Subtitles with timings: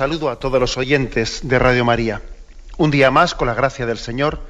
[0.00, 2.22] Saludo a todos los oyentes de Radio María.
[2.78, 4.40] Un día más, con la gracia del Señor,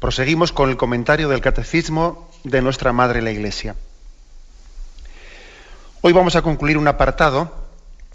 [0.00, 3.76] proseguimos con el comentario del Catecismo de nuestra Madre la Iglesia.
[6.00, 7.52] Hoy vamos a concluir un apartado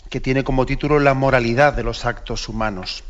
[0.09, 3.05] que tiene como título La moralidad de los actos humanos.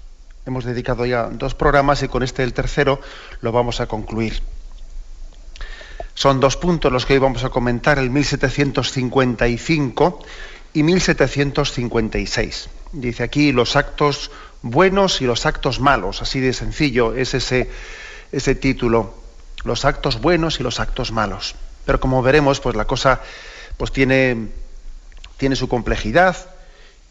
[0.45, 3.01] Hemos dedicado ya dos programas y con este, el tercero,
[3.41, 4.39] lo vamos a concluir.
[6.13, 10.19] Son dos puntos los que hoy vamos a comentar, el 1755
[10.73, 12.69] y 1756.
[12.93, 14.29] Dice aquí los actos
[14.61, 17.69] buenos y los actos malos, así de sencillo es ese,
[18.31, 19.15] ese título,
[19.63, 21.55] los actos buenos y los actos malos.
[21.85, 23.19] Pero como veremos, pues la cosa
[23.77, 24.49] pues tiene,
[25.37, 26.37] tiene su complejidad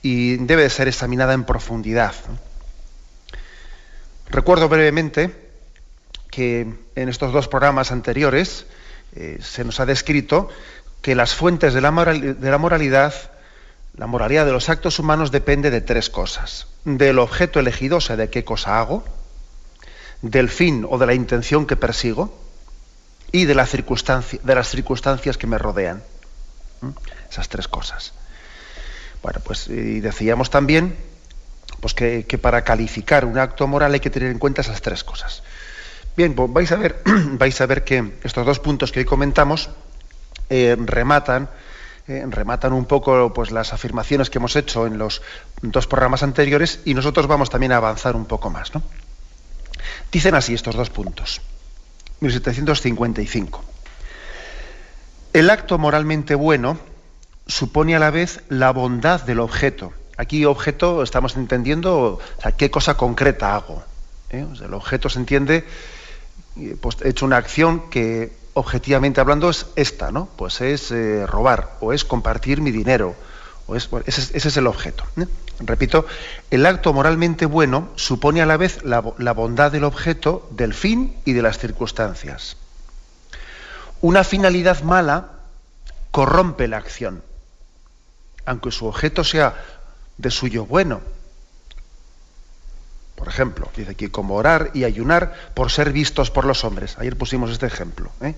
[0.02, 2.14] y debe de ser examinada en profundidad.
[4.30, 5.50] Recuerdo brevemente
[6.30, 6.60] que
[6.94, 8.66] en estos dos programas anteriores
[9.16, 10.48] eh, se nos ha descrito
[11.02, 13.12] que las fuentes de la, moral, de la moralidad
[13.94, 16.66] la moralidad de los actos humanos depende de tres cosas.
[16.84, 19.04] Del objeto elegido, o sea, de qué cosa hago,
[20.22, 22.38] del fin o de la intención que persigo
[23.32, 26.02] y de, la circunstancia, de las circunstancias que me rodean.
[26.80, 26.90] ¿Mm?
[27.30, 28.12] Esas tres cosas.
[29.22, 30.96] Bueno, pues decíamos también
[31.80, 35.04] pues que, que, para calificar un acto moral hay que tener en cuenta esas tres
[35.04, 35.42] cosas.
[36.16, 39.70] Bien, pues vais a ver, vais a ver que estos dos puntos que hoy comentamos
[40.50, 41.48] eh, rematan
[42.08, 45.22] eh, rematan un poco pues, las afirmaciones que hemos hecho en los
[45.60, 48.74] dos programas anteriores y nosotros vamos también a avanzar un poco más.
[48.74, 48.82] ¿no?
[50.10, 51.40] Dicen así estos dos puntos.
[52.20, 53.64] 1755.
[55.32, 56.78] El acto moralmente bueno
[57.46, 59.92] supone a la vez la bondad del objeto.
[60.16, 62.18] Aquí objeto estamos entendiendo
[62.56, 63.82] qué cosa concreta hago.
[64.30, 64.46] ¿eh?
[64.62, 65.64] El objeto se entiende,
[66.80, 70.28] pues he hecho una acción que objetivamente hablando es esta, ¿no?
[70.36, 73.14] Pues es eh, robar o es compartir mi dinero.
[73.66, 75.04] O es, ese, es el objeto.
[75.16, 75.26] ¿eh?
[75.60, 76.04] Repito,
[76.50, 81.16] el acto moralmente bueno supone a la vez la, la bondad del objeto, del fin
[81.24, 82.56] y de las circunstancias.
[84.00, 85.28] Una finalidad mala
[86.10, 87.22] corrompe la acción,
[88.44, 89.54] aunque su objeto sea
[90.18, 91.00] de suyo bueno.
[93.22, 96.96] Por ejemplo, dice aquí, como orar y ayunar por ser vistos por los hombres.
[96.98, 98.10] Ayer pusimos este ejemplo.
[98.20, 98.34] ¿eh?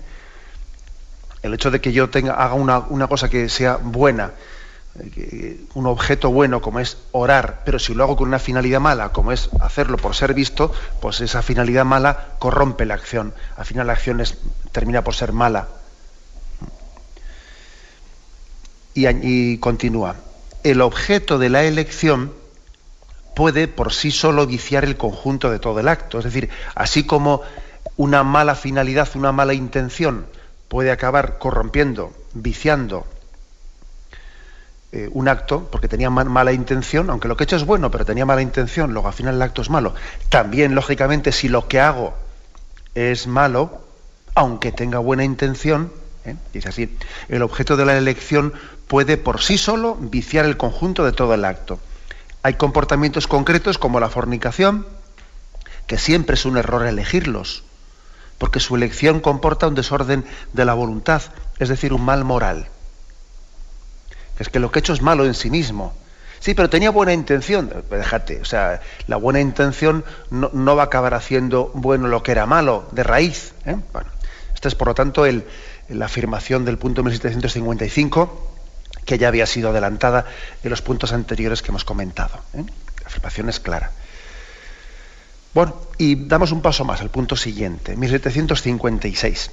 [1.41, 2.07] El hecho de que yo
[2.37, 4.33] haga una, cosa que sea buena,
[4.99, 9.09] eh, un objeto bueno como es orar, pero si lo hago con una finalidad mala,
[9.09, 13.33] como es hacerlo por ser visto, pues esa finalidad mala corrompe la acción.
[13.57, 14.37] Al final la acción es,
[14.71, 15.67] termina por ser mala.
[18.93, 20.15] Y continúa.
[20.61, 22.44] El objeto de la elección
[23.35, 26.17] puede por sí solo viciar el conjunto de todo el acto.
[26.19, 27.41] Es decir, así como
[27.97, 30.25] una mala finalidad, una mala intención
[30.67, 33.05] puede acabar corrompiendo, viciando
[34.91, 38.05] eh, un acto, porque tenía mala intención, aunque lo que he hecho es bueno, pero
[38.05, 39.93] tenía mala intención, luego al final el acto es malo.
[40.29, 42.13] También, lógicamente, si lo que hago
[42.95, 43.81] es malo,
[44.33, 45.91] aunque tenga buena intención,
[46.25, 46.35] ¿eh?
[46.53, 46.97] dice así,
[47.29, 48.53] el objeto de la elección
[48.87, 51.79] puede por sí solo viciar el conjunto de todo el acto.
[52.45, 54.85] Hay comportamientos concretos como la fornicación,
[55.87, 57.63] que siempre es un error elegirlos,
[58.37, 61.23] porque su elección comporta un desorden de la voluntad,
[61.57, 62.67] es decir, un mal moral.
[64.37, 65.95] Es que lo que he hecho es malo en sí mismo.
[66.39, 67.83] Sí, pero tenía buena intención.
[67.89, 72.45] Déjate, o sea, la buena intención no, va a acabar haciendo bueno lo que era
[72.45, 73.55] malo, de raíz.
[73.65, 73.75] ¿eh?
[74.53, 75.25] Esta es, por lo tanto,
[75.89, 78.54] la afirmación del punto 1755
[79.05, 80.25] que ya había sido adelantada
[80.63, 82.39] en los puntos anteriores que hemos comentado.
[82.53, 82.63] ¿eh?
[83.01, 83.91] La afirmación es clara.
[85.53, 89.51] Bueno, y damos un paso más al punto siguiente, 1756.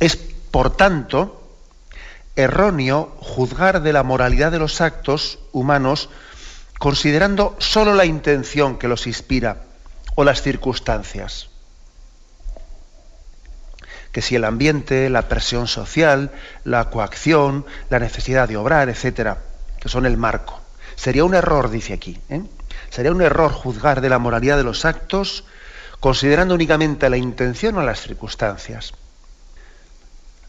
[0.00, 1.58] Es, por tanto,
[2.34, 6.08] erróneo juzgar de la moralidad de los actos humanos
[6.78, 9.64] considerando sólo la intención que los inspira
[10.14, 11.51] o las circunstancias
[14.12, 16.30] que si el ambiente, la presión social,
[16.64, 19.38] la coacción, la necesidad de obrar, etcétera,
[19.80, 20.60] que son el marco.
[20.94, 22.42] Sería un error, dice aquí, ¿eh?
[22.90, 25.44] sería un error juzgar de la moralidad de los actos
[25.98, 28.92] considerando únicamente la intención o las circunstancias.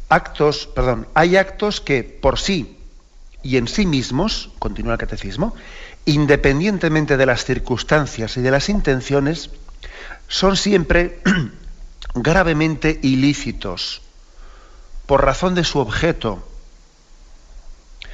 [0.10, 2.80] Actos, perdón, hay actos que por sí
[3.44, 5.56] y en sí mismos, continúa el catecismo,
[6.06, 9.52] independientemente de las circunstancias y de las intenciones,
[10.28, 11.20] son siempre
[12.14, 14.02] gravemente ilícitos
[15.06, 16.48] por razón de su objeto.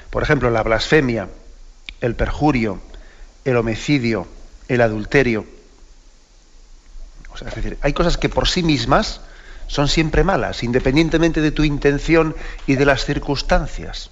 [0.10, 1.30] Por ejemplo, la blasfemia,
[2.02, 2.82] el perjurio,
[3.46, 4.28] el homicidio,
[4.68, 5.46] el adulterio.
[7.36, 9.22] es decir, hay cosas que por sí mismas
[9.68, 12.36] son siempre malas, independientemente de tu intención
[12.66, 14.10] y de las circunstancias.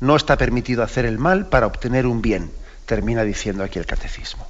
[0.00, 2.52] No está permitido hacer el mal para obtener un bien,
[2.86, 4.46] termina diciendo aquí el catecismo.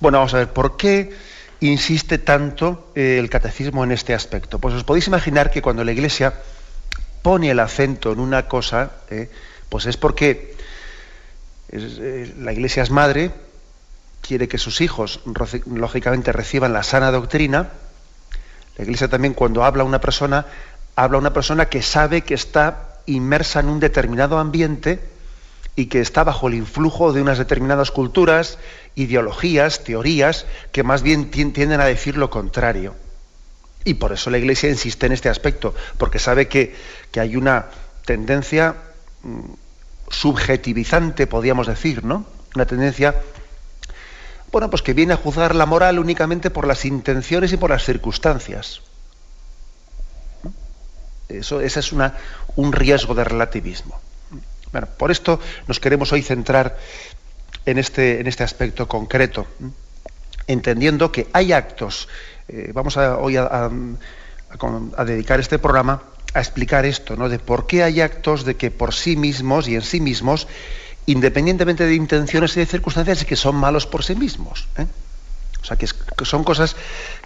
[0.00, 1.14] Bueno, vamos a ver, ¿por qué
[1.60, 4.58] insiste tanto eh, el catecismo en este aspecto?
[4.58, 6.34] Pues os podéis imaginar que cuando la Iglesia
[7.22, 9.30] pone el acento en una cosa, eh,
[9.68, 10.56] pues es porque
[11.70, 13.30] eh, la Iglesia es madre,
[14.20, 15.20] quiere que sus hijos,
[15.66, 17.70] lógicamente, reciban la sana doctrina.
[18.76, 20.46] La Iglesia también, cuando habla a una persona,
[20.96, 25.00] habla a una persona que sabe que está inmersa en un determinado ambiente
[25.78, 28.58] y que está bajo el influjo de unas determinadas culturas,
[28.96, 32.96] ideologías, teorías, que más bien tienden a decir lo contrario.
[33.84, 36.74] Y por eso la Iglesia insiste en este aspecto, porque sabe que,
[37.12, 37.66] que hay una
[38.04, 38.74] tendencia
[39.22, 39.52] mm,
[40.10, 42.26] subjetivizante, podríamos decir, ¿no?
[42.56, 43.14] Una tendencia,
[44.50, 47.84] bueno, pues que viene a juzgar la moral únicamente por las intenciones y por las
[47.84, 48.80] circunstancias.
[51.28, 52.16] Eso, ese es una,
[52.56, 54.00] un riesgo de relativismo.
[54.72, 56.76] Bueno, por esto nos queremos hoy centrar
[57.64, 59.46] en este, en este aspecto concreto,
[60.46, 62.08] entendiendo que hay actos,
[62.48, 63.70] eh, vamos a, hoy a,
[65.04, 66.02] dedicar este programa
[66.34, 67.28] a explicar esto, ¿no?
[67.28, 70.46] de por qué hay actos de que por sí mismos y en sí mismos,
[71.06, 74.68] independientemente de intenciones y de circunstancias, que son malos por sí mismos.
[74.76, 74.86] ¿eh?
[75.62, 76.76] O sea, que, que son cosas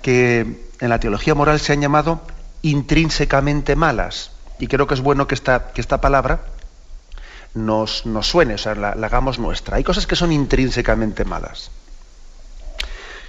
[0.03, 0.41] que
[0.81, 2.23] en la teología moral se han llamado
[2.63, 4.31] intrínsecamente malas.
[4.59, 6.43] Y creo que es bueno que esta, que esta palabra
[7.55, 9.77] nos, nos suene, o sea, la, hagamos nuestra.
[9.77, 11.71] Hay cosas que son intrínsecamente malas.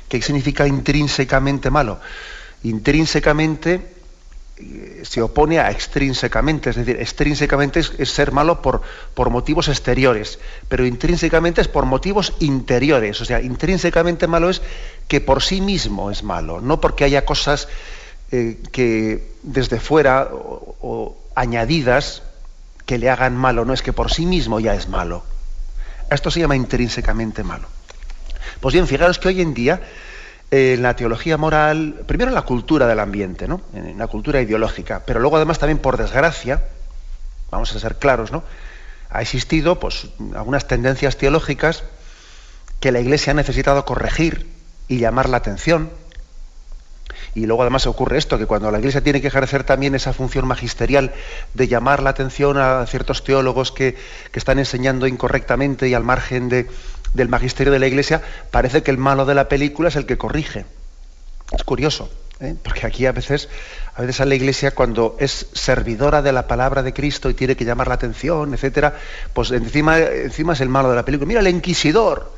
[0.07, 1.99] ¿Qué significa intrínsecamente malo?
[2.63, 3.93] Intrínsecamente
[4.57, 8.81] eh, se opone a extrínsecamente, es decir, extrínsecamente es, ser malo por,
[9.15, 10.39] por, motivos exteriores,
[10.69, 14.61] pero intrínsecamente es por motivos interiores, o sea, intrínsecamente malo es
[15.07, 17.67] que por sí mismo es malo, no porque haya cosas
[18.31, 22.21] eh, que desde fuera o, añadidas
[22.85, 25.23] que le hagan malo, no es que por sí mismo ya es malo.
[26.09, 27.67] Esto se llama intrínsecamente malo.
[28.59, 29.81] Pues bien, fijaros que hoy en día
[30.51, 33.61] en la teología moral, primero en la cultura del ambiente, ¿no?
[33.73, 36.63] en la cultura ideológica, pero luego además también por desgracia,
[37.49, 38.43] vamos a ser claros, ¿no?
[39.09, 41.83] ha existido pues, algunas tendencias teológicas
[42.79, 44.47] que la Iglesia ha necesitado corregir
[44.87, 45.89] y llamar la atención,
[47.35, 50.47] y luego además ocurre esto, que cuando la Iglesia tiene que ejercer también esa función
[50.47, 51.11] magisterial
[51.53, 53.95] de llamar la atención a ciertos teólogos que,
[54.33, 56.67] están enseñando incorrectamente y al margen de,
[57.13, 58.21] del magisterio de la Iglesia,
[58.51, 60.65] parece que el malo de la película es el que corrige.
[61.51, 62.09] Es curioso,
[62.39, 62.55] ¿eh?
[62.61, 63.49] porque aquí a veces,
[63.95, 67.55] a veces a la Iglesia cuando es servidora de la palabra de Cristo y tiene
[67.55, 68.95] que llamar la atención, etcétera,
[69.33, 71.27] pues encima, encima es el malo de la película.
[71.27, 72.31] Mira el inquisidor,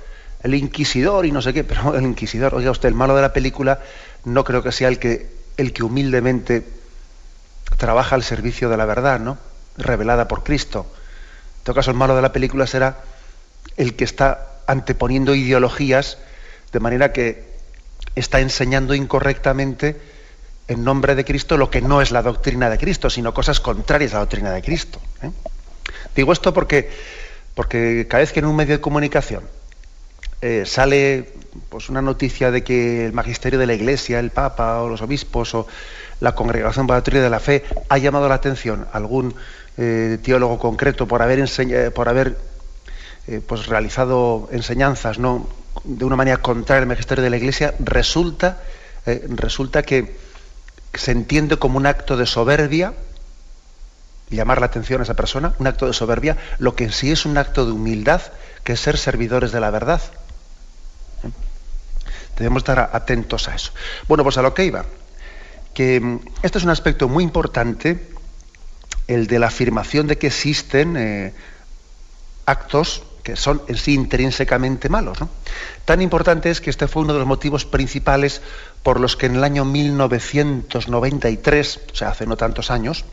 [0.44, 3.34] el inquisidor y no sé qué, pero el inquisidor, oiga usted, el malo de la
[3.34, 3.80] película
[4.26, 6.66] no creo que sea el que, el que humildemente
[7.78, 9.38] trabaja al servicio de la verdad, ¿no?
[9.78, 10.86] Revelada por Cristo.
[11.60, 13.00] En todo caso, el malo de la película será
[13.78, 16.18] el que está anteponiendo ideologías
[16.72, 17.56] de manera que
[18.16, 20.00] está enseñando incorrectamente
[20.68, 24.12] en nombre de Cristo lo que no es la doctrina de Cristo, sino cosas contrarias
[24.12, 25.00] a la doctrina de Cristo.
[25.22, 25.30] ¿eh?
[26.16, 26.90] Digo esto porque,
[27.54, 29.44] porque cada vez que en un medio de comunicación
[30.48, 31.34] eh, sale
[31.70, 35.56] pues una noticia de que el magisterio de la Iglesia, el Papa o los obispos
[35.56, 35.66] o
[36.20, 39.34] la Congregación para la Doctrina de la Fe ha llamado la atención a algún
[39.78, 41.50] eh, teólogo concreto por haber,
[41.96, 42.38] por haber
[43.26, 45.50] eh, pues realizado enseñanzas ¿no?
[45.84, 48.62] de una manera contraria al magisterio de la Iglesia, resulta,
[49.30, 50.16] resulta que
[50.94, 52.94] se entiende como un acto de soberbia
[54.30, 57.26] llamar la atención a esa persona, un acto de soberbia, lo que en sí es
[57.26, 58.22] un acto de humildad,
[58.64, 60.02] que es ser servidores de la verdad.
[62.38, 63.72] Debemos estar atentos a eso.
[64.08, 64.86] Bueno, pues a lo que iba.
[65.74, 68.10] Que mm, este es un aspecto muy importante,
[69.08, 71.34] el de la afirmación de que existen eh,
[72.46, 75.18] actos que son en sí intrínsecamente malos.
[75.84, 78.44] Tan importante es que este fue uno de los motivos principales
[78.84, 83.04] por los que en el año 1993, o sea, hace no tantos años,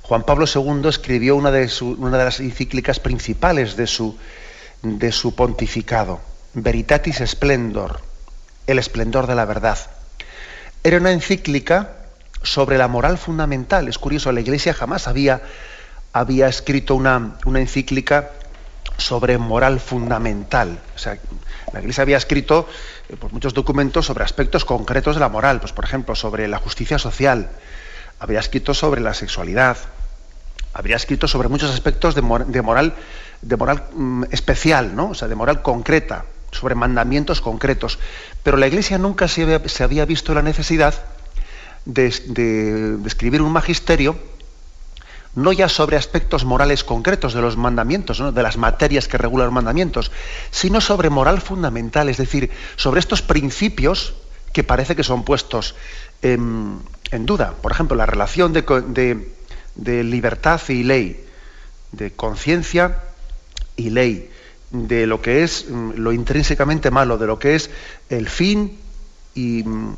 [0.00, 1.70] Juan Pablo II escribió una de,
[2.12, 4.16] las encíclicas principales de su
[5.36, 6.22] pontificado,
[6.54, 8.00] Veritatis Splendor,
[8.66, 9.78] el esplendor de la verdad.
[10.84, 11.96] Era una encíclica
[12.42, 13.88] sobre la moral fundamental.
[13.88, 15.42] Es curioso, la Iglesia jamás había,
[16.12, 18.30] había escrito una, una encíclica
[18.96, 20.78] sobre moral fundamental.
[20.94, 21.18] O sea,
[21.72, 22.68] la Iglesia había escrito
[23.08, 26.58] eh, pues, muchos documentos sobre aspectos concretos de la moral, pues por ejemplo sobre la
[26.58, 27.50] justicia social,
[28.20, 29.76] había escrito sobre la sexualidad,
[30.72, 32.94] habría escrito sobre muchos aspectos de, moral,
[33.42, 35.10] de moral mm, especial, ¿no?
[35.10, 37.98] O sea, de moral concreta, sobre mandamientos concretos.
[38.42, 39.42] Pero la Iglesia nunca se
[39.82, 40.94] había, visto la necesidad
[41.84, 42.06] de,
[43.04, 44.16] escribir un magisterio
[45.34, 49.54] no ya sobre aspectos morales concretos de los mandamientos, de las materias que regulan los
[49.54, 50.12] mandamientos,
[50.52, 54.14] sino sobre moral fundamental, es decir, sobre estos principios
[54.52, 55.74] que parece que son puestos
[56.22, 56.80] en,
[57.26, 57.54] duda.
[57.60, 61.26] Por ejemplo, la relación de, libertad y ley,
[61.90, 63.00] de conciencia
[63.76, 64.30] y ley,
[64.74, 67.70] de lo que es mm, lo intrínsecamente malo, de lo que es
[68.10, 68.76] el fin
[69.34, 69.96] y mm,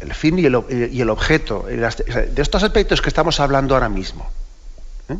[0.00, 4.30] el fin y el, el objeto, de estos aspectos que estamos hablando ahora mismo.
[5.08, 5.16] ¿eh?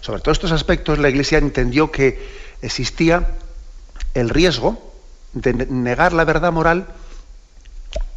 [0.00, 2.26] Sobre todos estos aspectos, la Iglesia entendió que
[2.62, 3.28] existía
[4.14, 4.92] el riesgo
[5.32, 6.86] de negar la verdad moral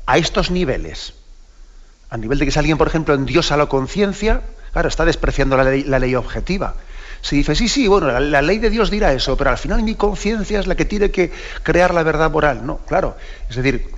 [0.06, 1.14] a estos niveles.
[2.10, 4.42] A nivel de que si alguien, por ejemplo, endiosa la conciencia,
[4.72, 6.76] claro, está despreciando la ley objetiva.
[7.28, 9.96] Si dice, sí, sí, bueno, la, ley de Dios dirá eso, pero al final mi
[9.96, 11.30] conciencia es la que tiene que
[11.62, 12.66] crear la verdad moral.
[12.66, 13.18] No, claro.
[13.50, 13.92] Es decir,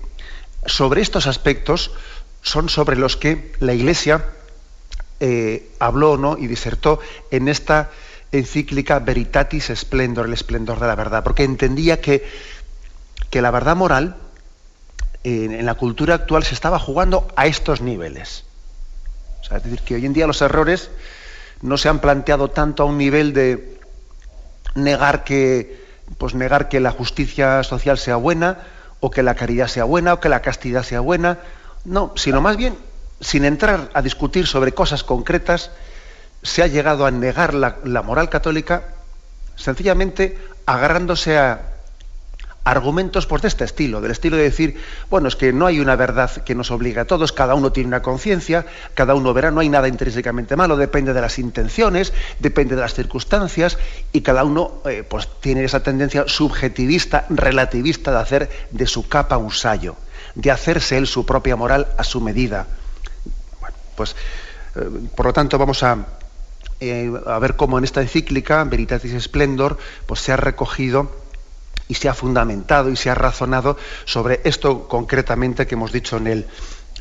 [0.65, 1.91] sobre estos aspectos
[2.41, 4.25] son sobre los que la Iglesia
[5.19, 6.39] eh, habló ¿no?
[6.39, 7.91] y disertó en esta
[8.31, 12.27] encíclica Veritatis Splendor, el esplendor de la verdad, porque entendía que,
[13.29, 14.15] que la verdad moral
[15.23, 18.43] en, la cultura actual se estaba jugando a estos niveles.
[19.43, 20.89] es decir, que hoy en día los errores
[21.61, 23.79] no se han planteado tanto a un nivel de
[24.75, 25.85] negar que,
[26.17, 28.59] pues negar que la justicia social sea buena,
[28.99, 31.39] o que la caridad sea buena, o que la castidad sea buena.
[31.85, 32.77] No, sino más bien,
[33.21, 35.71] sin entrar a discutir sobre cosas concretas,
[36.43, 38.83] se ha llegado a negar la, la moral católica
[39.55, 41.61] sencillamente agarrándose a,
[42.69, 44.77] argumentos pues, de este estilo, del estilo de decir,
[45.09, 47.87] bueno, es que no hay una verdad que nos obligue a todos, cada uno tiene
[47.87, 52.75] una conciencia, cada uno verá, no hay nada intrínsecamente malo, depende de las intenciones, depende
[52.75, 53.77] de las circunstancias,
[54.11, 59.37] y cada uno eh, pues, tiene esa tendencia subjetivista, relativista, de hacer de su capa
[59.37, 59.95] un sayo,
[60.35, 62.67] de hacerse él su propia moral a su medida.
[63.59, 64.15] Bueno, pues,
[64.75, 66.05] eh, por lo tanto, vamos a,
[66.79, 71.28] eh, a ver cómo en esta encíclica, Veritatis Splendor, pues se ha recogido
[71.89, 76.27] y se ha fundamentado y se ha razonado sobre esto concretamente que hemos dicho en
[76.27, 76.47] el,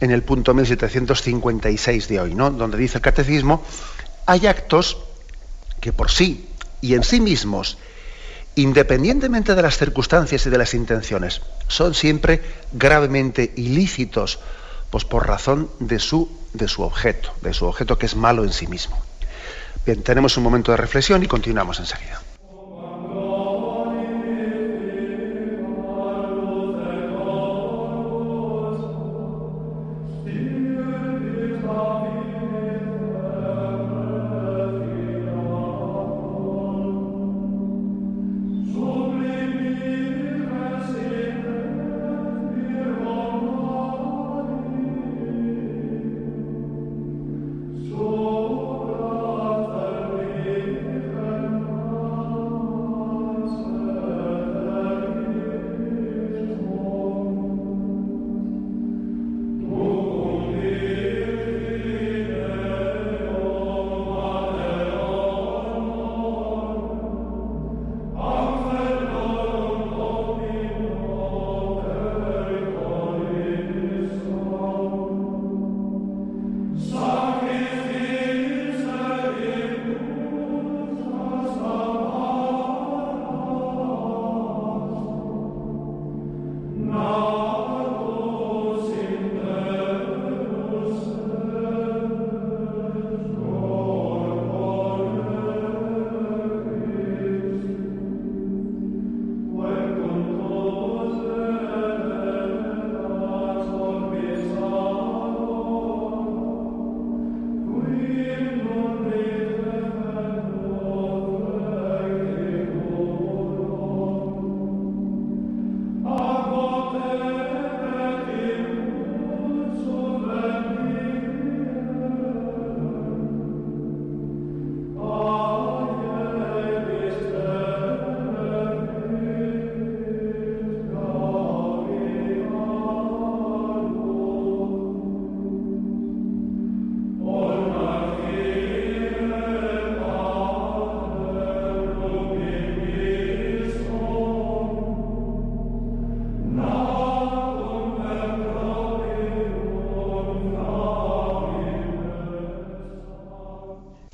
[0.00, 2.50] en el punto 1756 de hoy, ¿no?
[2.50, 3.62] donde dice el catecismo,
[4.26, 4.97] hay actos
[5.80, 6.49] que por sí
[6.80, 7.76] y en sí mismos,
[8.54, 12.42] independientemente de las circunstancias y de las intenciones, son siempre
[12.73, 14.40] gravemente ilícitos,
[14.90, 18.54] pues por razón de su, de su objeto, de su objeto que es malo en
[18.54, 18.99] sí mismo.
[19.85, 22.23] Bien, tenemos un momento de reflexión y continuamos enseguida.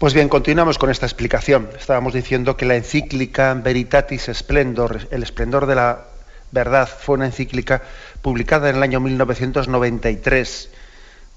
[0.04, 1.70] Pues bien, continuamos con esta explicación.
[1.78, 6.04] Estábamos diciendo que la encíclica Veritatis Splendor, el esplendor de la
[6.50, 7.80] verdad, fue una encíclica
[8.20, 10.68] publicada en el año 1993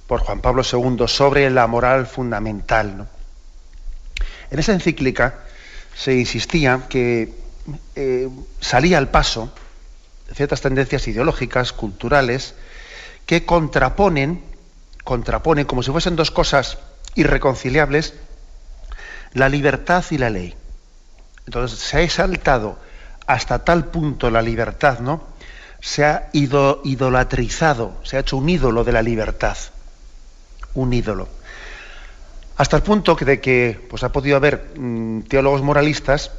[0.05, 3.07] por Juan Pablo II sobre la moral fundamental.
[4.51, 5.45] En esa encíclica
[5.95, 7.33] se insistía que
[7.95, 8.27] eh,
[8.59, 9.49] salía al paso
[10.33, 12.53] ciertas tendencias ideológicas, culturales,
[13.25, 14.43] que contraponen,
[15.05, 16.79] contraponen como si fuesen dos cosas
[17.15, 18.13] irreconciliables,
[19.37, 20.55] la libertad y la ley.
[21.45, 22.77] Entonces se ha exaltado
[23.25, 25.23] hasta tal punto la libertad, ¿no?
[25.79, 29.57] Se ha idolatrizado, se ha hecho un ídolo de la libertad,
[30.73, 31.27] un ídolo.
[32.57, 36.31] Hasta el punto de que pues, ha podido haber mm, teólogos moralistas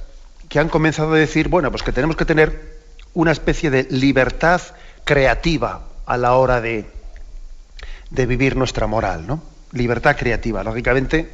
[0.48, 2.78] que han comenzado a decir, bueno, pues que tenemos que tener
[3.14, 4.60] una especie de libertad
[5.04, 6.86] creativa a la hora de,
[8.10, 9.42] de vivir nuestra moral, ¿no?
[9.72, 10.64] Libertad creativa.
[10.64, 11.30] Lógicamente,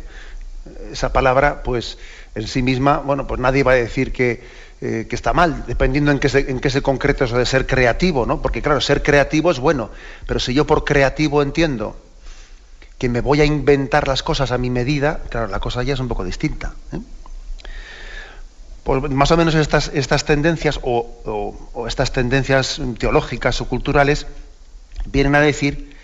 [0.93, 1.99] esa palabra, pues
[2.35, 4.43] en sí misma, bueno, pues nadie va a decir que,
[4.81, 8.43] eh, está mal, dependiendo en qué, se, en qué eso de ser creativo, ¿no?
[8.43, 9.91] Porque claro, ser creativo es bueno,
[10.27, 11.97] pero si yo por creativo entiendo
[12.99, 16.01] que me voy a inventar las cosas a mi medida, claro, la cosa ya es
[16.01, 16.75] un poco distinta.
[16.93, 16.99] ¿eh?
[18.83, 24.27] Pues más o menos estas, estas tendencias o, o, estas tendencias teológicas o culturales
[25.07, 25.97] vienen a decir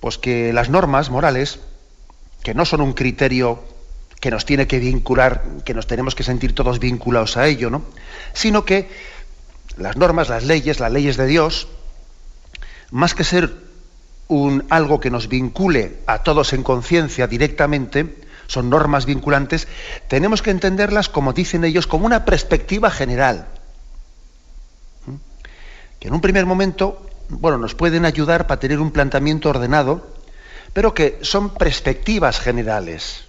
[0.00, 1.58] pues que las normas morales
[2.44, 3.62] que no son un criterio
[4.20, 7.82] que nos tiene que vincular, que nos tenemos que sentir todos vinculados a ello, ¿no?
[8.32, 8.88] Sino que
[9.76, 11.68] las normas, las leyes, las leyes de Dios,
[12.90, 13.52] más que ser
[14.26, 19.68] un algo que nos vincule a todos en conciencia directamente, son normas vinculantes,
[20.08, 23.46] tenemos que entenderlas, como dicen ellos, como una perspectiva general.
[25.06, 25.14] ¿Mm?
[26.00, 30.18] Que en un primer momento, bueno, nos pueden ayudar para tener un planteamiento ordenado
[30.72, 33.24] pero que son perspectivas generales.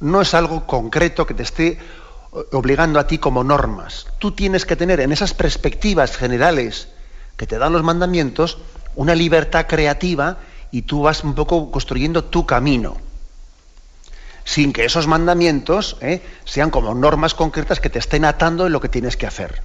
[0.00, 1.78] No es algo concreto que te esté
[2.52, 4.06] obligando a ti como normas.
[4.18, 6.88] Tú tienes que tener en esas perspectivas generales
[7.36, 8.58] que te dan los mandamientos
[8.94, 10.38] una libertad creativa
[10.70, 12.96] y tú vas un poco construyendo tu camino.
[14.44, 16.22] Sin que esos mandamientos ¿eh?
[16.44, 19.62] sean como normas concretas que te estén atando en lo que tienes que hacer.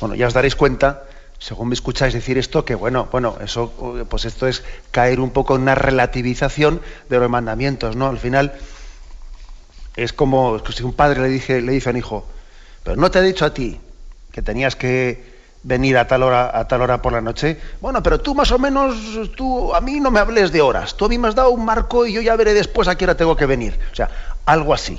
[0.00, 1.04] Bueno, ya os daréis cuenta
[1.40, 3.72] según me escucháis decir esto, que bueno, bueno, eso,
[4.08, 8.08] pues esto es caer un poco en una relativización de los mandamientos, ¿no?
[8.08, 8.52] Al final
[9.96, 12.26] es como si un padre le, dije, le dice a un hijo,
[12.84, 13.80] pero no te he dicho a ti
[14.30, 15.30] que tenías que
[15.62, 17.58] venir a tal hora a tal hora por la noche.
[17.80, 18.96] Bueno, pero tú más o menos,
[19.34, 20.94] tú a mí no me hables de horas.
[20.94, 23.04] Tú a mí me has dado un marco y yo ya veré después a qué
[23.04, 23.78] hora tengo que venir.
[23.92, 24.10] O sea,
[24.44, 24.98] algo así,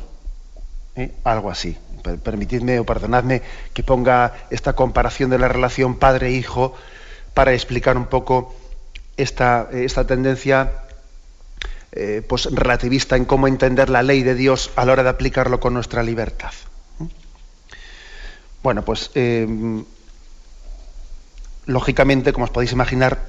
[0.95, 1.11] ¿eh?
[1.23, 3.41] algo así permitidme o perdonadme
[3.73, 6.73] que ponga esta comparación de la relación padre-hijo
[7.33, 8.55] para explicar un poco
[9.17, 10.71] esta, esta tendencia
[11.91, 15.59] eh, pues relativista en cómo entender la ley de Dios a la hora de aplicarlo
[15.59, 16.53] con nuestra libertad.
[18.63, 19.83] Bueno, pues em,
[21.65, 23.25] lógicamente, como os podéis imaginar,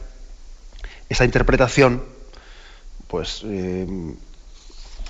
[1.09, 2.05] esa interpretación,
[3.09, 4.15] pues em,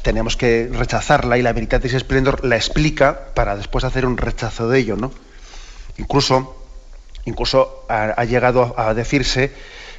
[0.02, 4.80] tenemos que rechazarla y la Veritatis Splendor la explica para después hacer un rechazo de
[4.80, 5.12] ello, ¿no?
[5.96, 6.56] Incluso,
[7.24, 9.52] incluso ha, llegado a decirse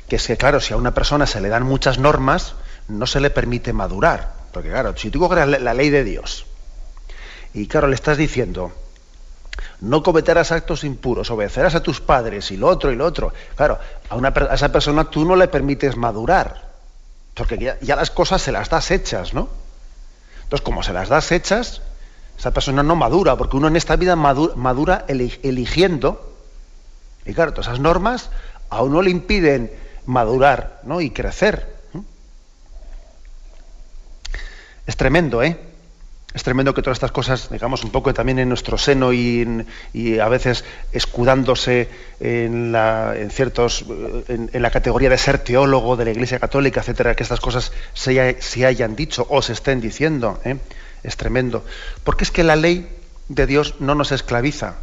[0.07, 2.55] que es que, claro, si a una persona se le dan muchas normas,
[2.87, 4.33] no se le permite madurar.
[4.51, 6.45] Porque, claro, si tú coges la, ley de Dios
[7.53, 8.73] y, claro, le estás diciendo,
[9.79, 13.33] no cometerás actos impuros, obedecerás a tus padres y lo otro y lo otro.
[13.55, 16.73] Claro, a, una, a esa persona tú no le permites madurar,
[17.33, 19.62] porque ya, ya, las cosas se las das hechas, ¿no?
[20.43, 21.82] Entonces, como se las das hechas,
[22.38, 26.36] esa persona no madura, porque uno en esta vida madura, eligiendo.
[27.25, 28.29] Y claro, todas esas normas
[28.69, 29.71] a uno le impiden
[30.06, 31.01] madurar ¿no?
[31.01, 31.73] y crecer.
[34.86, 35.58] Es tremendo, ¿eh?
[36.34, 39.65] Es tremendo que todas estas cosas, digamos, un poco también en nuestro seno y,
[40.19, 46.80] a veces escudándose en, la, en la categoría de ser teólogo de la Iglesia Católica,
[46.80, 48.19] etcétera, que estas cosas se,
[48.65, 50.39] hayan dicho o se estén diciendo.
[50.43, 50.58] ¿eh?
[51.04, 51.63] Es tremendo.
[52.04, 52.89] Porque es que la ley
[53.30, 54.76] de Dios no nos esclaviza.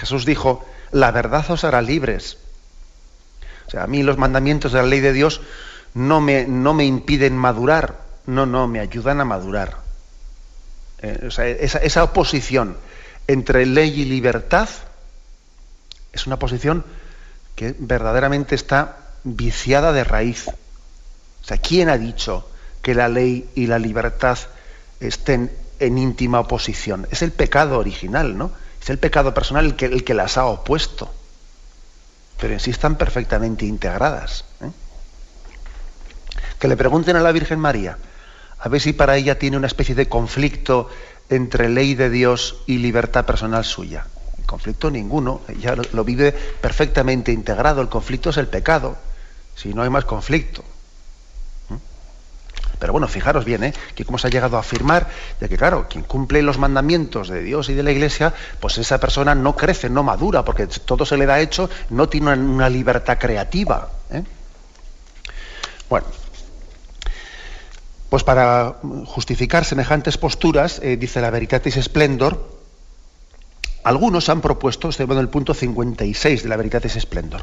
[0.00, 2.38] Jesús dijo, la verdad os hará libres.
[3.66, 5.42] O sea, a mí los mandamientos de la ley de Dios
[5.92, 9.87] no me impiden madurar, no, no, me ayudan a madurar.
[11.00, 12.76] Eh, esa, oposición
[13.26, 14.68] entre ley y libertad
[16.12, 16.84] es una posición
[17.54, 20.48] que verdaderamente está viciada de raíz.
[20.48, 22.48] O sea, ¿quién ha dicho
[22.82, 24.38] que la ley y la libertad
[25.00, 27.06] estén en íntima oposición?
[27.10, 28.50] Es el pecado original, ¿no?
[28.80, 31.12] Es el pecado personal el que, el que las ha opuesto.
[32.40, 34.44] Pero en sí están perfectamente integradas.
[34.62, 34.70] ¿eh?
[36.58, 37.98] Que le pregunten a la Virgen María,
[38.60, 40.88] a ver si para ella tiene una especie de conflicto
[41.28, 44.06] entre ley de Dios y libertad personal suya.
[44.46, 48.96] Conflicto ninguno, ella lo, vive perfectamente integrado, el conflicto es el pecado,
[49.54, 50.64] si no hay más conflicto.
[51.68, 51.74] ¿Mm?
[52.78, 53.74] Pero bueno, fijaros bien, ¿eh?
[53.94, 55.06] que cómo se ha llegado a afirmar
[55.38, 58.98] de que, claro, quien cumple los mandamientos de Dios y de la Iglesia, pues esa
[58.98, 63.18] persona no crece, no madura, porque todo se le da hecho, no tiene una, libertad
[63.18, 63.90] creativa.
[64.10, 64.24] ¿eh?
[65.90, 66.06] Bueno,
[68.08, 72.58] pues para justificar semejantes posturas, eh, dice la Veritatis Splendor,
[73.84, 77.42] algunos han propuesto, estoy hablando del punto 56 de la Veritatis Splendor,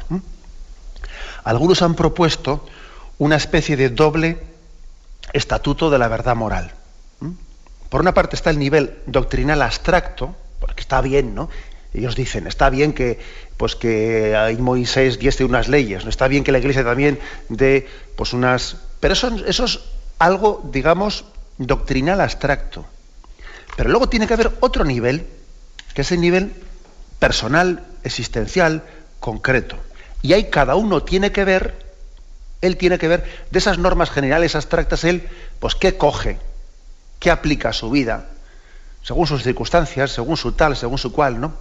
[1.44, 2.66] algunos han propuesto
[3.18, 4.38] una especie de doble
[5.32, 6.72] estatuto de la verdad moral.
[7.88, 11.48] Por una parte está el nivel doctrinal abstracto, porque está bien, ¿no?
[11.94, 13.18] Ellos dicen, está bien que,
[13.56, 16.10] pues que Moisés diese unas leyes, ¿no?
[16.10, 18.76] está bien que la Iglesia también dé pues unas...
[19.00, 19.80] Pero eso, eso es
[20.18, 21.24] algo, digamos,
[21.58, 22.86] doctrinal abstracto.
[23.76, 25.26] Pero luego tiene que haber otro nivel,
[25.94, 26.54] que es el nivel
[27.18, 28.84] personal, existencial,
[29.20, 29.76] concreto.
[30.22, 31.94] Y ahí cada uno tiene que ver,
[32.60, 35.28] él tiene que ver de esas normas generales abstractas, él,
[35.60, 36.38] pues qué coge,
[37.18, 38.28] qué aplica a su vida,
[39.02, 41.54] según sus circunstancias, según su tal, según su cual, ¿no?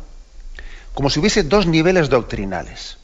[0.94, 2.98] Como si hubiese dos niveles doctrinales,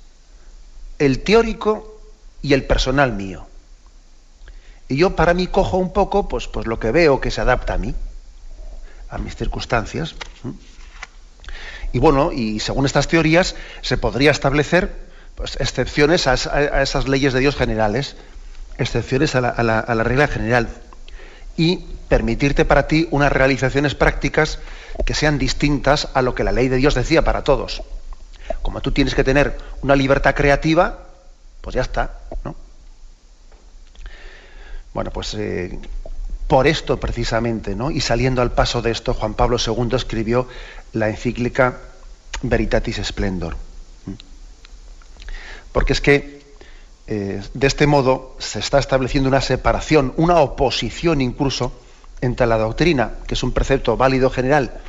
[0.97, 1.99] el teórico
[2.41, 3.47] y el personal mío.
[4.91, 7.75] Y yo para mí cojo un poco pues, pues lo que veo que se adapta
[7.75, 7.95] a mí,
[9.09, 10.15] a mis circunstancias.
[11.93, 14.93] Y bueno, y según estas teorías se podría establecer
[15.35, 16.33] pues, excepciones a,
[16.81, 18.17] esas leyes de Dios generales,
[18.79, 20.67] excepciones a la, regla general.
[21.55, 24.59] Y permitirte para ti unas realizaciones prácticas
[25.05, 27.81] que sean distintas a lo que la ley de Dios decía para todos.
[28.61, 30.99] Como tú tienes que tener una libertad creativa,
[31.61, 32.57] pues ya está, ¿no?
[34.93, 35.79] Bueno, pues eh,
[36.47, 37.91] por esto precisamente, ¿no?
[37.91, 40.47] Y saliendo al paso de esto, Juan Pablo II escribió
[40.93, 41.77] la encíclica
[42.41, 43.55] Veritatis Splendor.
[45.71, 46.41] Porque es que
[47.07, 51.71] eh, de este modo se está estableciendo una separación, una oposición incluso
[52.19, 54.81] entre la doctrina, que es un precepto válido general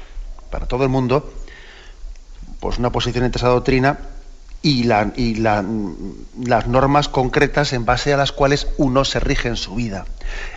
[0.50, 1.32] para todo el mundo,
[2.60, 3.98] pues una oposición entre esa doctrina
[4.62, 10.06] y, las normas concretas en base a las cuales uno se rige en su vida.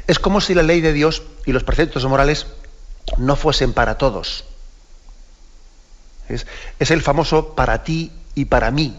[0.08, 2.46] Es como si la ley de Dios y los preceptos morales
[3.18, 4.46] no fuesen para todos.
[6.30, 6.46] Es,
[6.80, 8.96] el famoso para ti y para mí.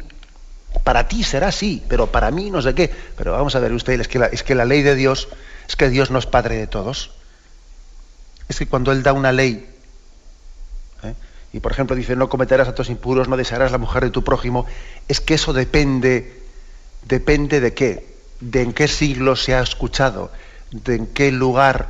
[0.85, 2.90] Para ti será así, pero para mí no sé qué.
[3.16, 5.29] Pero vamos a ver ustedes, es que es que la ley de Dios,
[5.69, 7.12] es que Dios no es padre de todos.
[8.49, 9.76] Es que cuando Él da una ley
[11.57, 14.66] y por ejemplo dice no cometerás actos impuros, no desearás la mujer de tu prójimo,
[15.09, 16.42] es que eso depende,
[17.07, 20.31] depende de qué, de en qué siglo se ha escuchado,
[20.71, 21.88] de en qué lugar,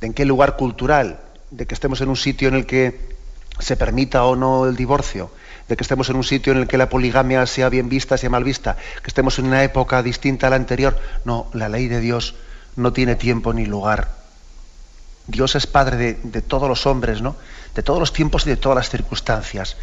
[0.00, 1.18] de en qué lugar cultural,
[1.50, 3.16] de que estemos en un sitio en el que
[3.58, 5.32] se permita o no el divorcio,
[5.68, 8.30] de que estemos en un sitio en el que la poligamia sea bien vista, sea
[8.30, 10.96] mal vista, que estemos en una época distinta a la anterior.
[11.24, 12.36] No, la ley de Dios
[12.76, 14.19] no tiene tiempo ni lugar.
[15.30, 17.36] Dios es Padre de, todos los hombres, ¿no?
[17.74, 19.76] De todos los tiempos y de todas las circunstancias.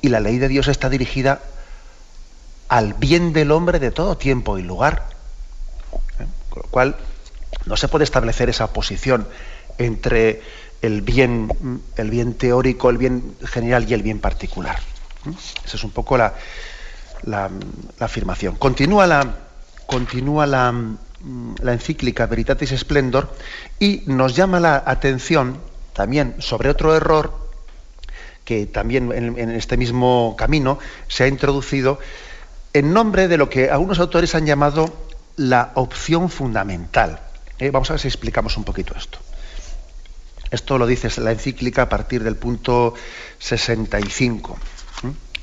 [0.00, 1.40] Y la ley de Dios está dirigida
[2.68, 5.06] al bien del hombre de todo tiempo y lugar.
[6.18, 6.26] ¿Eh?
[6.48, 6.96] Con lo cual,
[7.66, 9.26] no se puede establecer esa oposición
[9.78, 10.42] entre
[10.82, 11.50] el bien,
[11.96, 14.78] el bien teórico, el bien general y el bien particular.
[15.26, 15.34] ¿Eh?
[15.64, 16.34] Esa es un poco la,
[17.24, 17.50] la,
[17.98, 18.56] afirmación.
[18.56, 19.36] Continúa la,
[19.86, 20.72] continúa la,
[21.62, 23.34] la encíclica Veritatis Splendor
[23.78, 25.58] y nos llama la atención
[25.92, 27.50] también sobre otro error
[28.44, 30.78] que también en, este mismo camino
[31.08, 31.98] se ha introducido
[32.72, 34.92] en nombre de lo que algunos autores han llamado
[35.36, 37.20] la opción fundamental.
[37.58, 39.18] Eh, vamos a ver si explicamos un poquito esto.
[40.50, 42.94] Esto lo dice la encíclica a partir del punto
[43.38, 44.58] 65.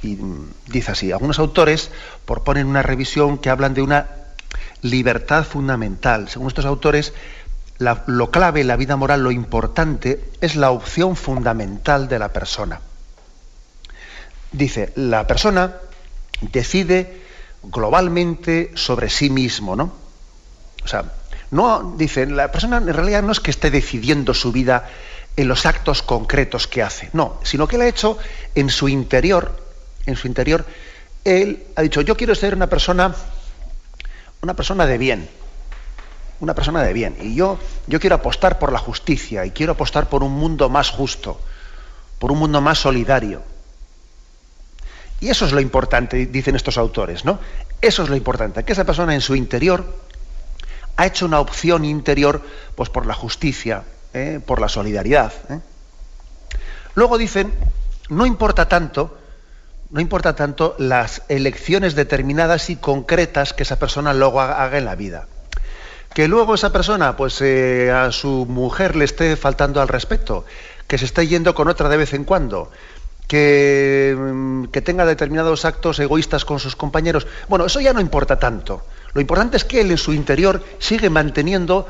[0.04, 1.92] Y mm, dice así, algunos autores
[2.26, 4.27] proponen una revisión que hablan de una
[4.82, 6.30] libertad fundamental.
[6.30, 7.14] Según estos autores,
[7.80, 12.82] lo clave la vida moral, lo importante, es la opción fundamental de la persona.
[14.52, 15.76] Dice, la persona
[16.42, 17.22] decide
[17.64, 19.94] globalmente sobre sí mismo, ¿no?
[20.84, 21.12] O sea,
[21.52, 24.90] no, dice, la persona en realidad no es que esté decidiendo su vida
[25.36, 28.18] en los actos concretos que hace, no, sino que él ha hecho
[28.56, 29.64] en su interior,
[30.06, 30.66] en su interior,
[31.24, 33.14] él ha dicho, yo quiero ser una persona
[34.48, 35.28] una persona de bien,
[36.40, 37.18] una persona de bien.
[37.20, 40.90] Y yo, yo quiero apostar por la justicia y quiero apostar por un mundo más
[40.90, 41.38] justo,
[42.18, 43.42] por un mundo más solidario.
[45.20, 47.40] Y eso es lo importante, dicen estos autores, ¿no?
[47.82, 49.84] Eso es lo importante, que esa persona en su interior
[50.96, 52.42] ha hecho una opción interior
[52.76, 53.84] pues, por la justicia,
[54.14, 54.40] ¿eh?
[54.46, 55.34] por la solidaridad.
[55.50, 55.60] ¿eh?
[56.96, 57.52] Luego dicen,
[58.08, 59.18] no importa tanto,
[59.90, 64.96] no importa tanto las elecciones determinadas y concretas que esa persona luego haga en la
[64.96, 65.28] vida.
[66.14, 70.46] Que luego esa persona, pues eh, a su mujer le esté faltando al respeto,
[70.88, 72.72] que se esté yendo con otra de vez en cuando,
[73.28, 77.28] que, mm, que, tenga determinados actos egoístas con sus compañeros.
[77.48, 78.84] Bueno, eso ya no importa tanto.
[79.14, 80.64] Lo importante es que él en su interior
[81.10, 81.88] manteniendo,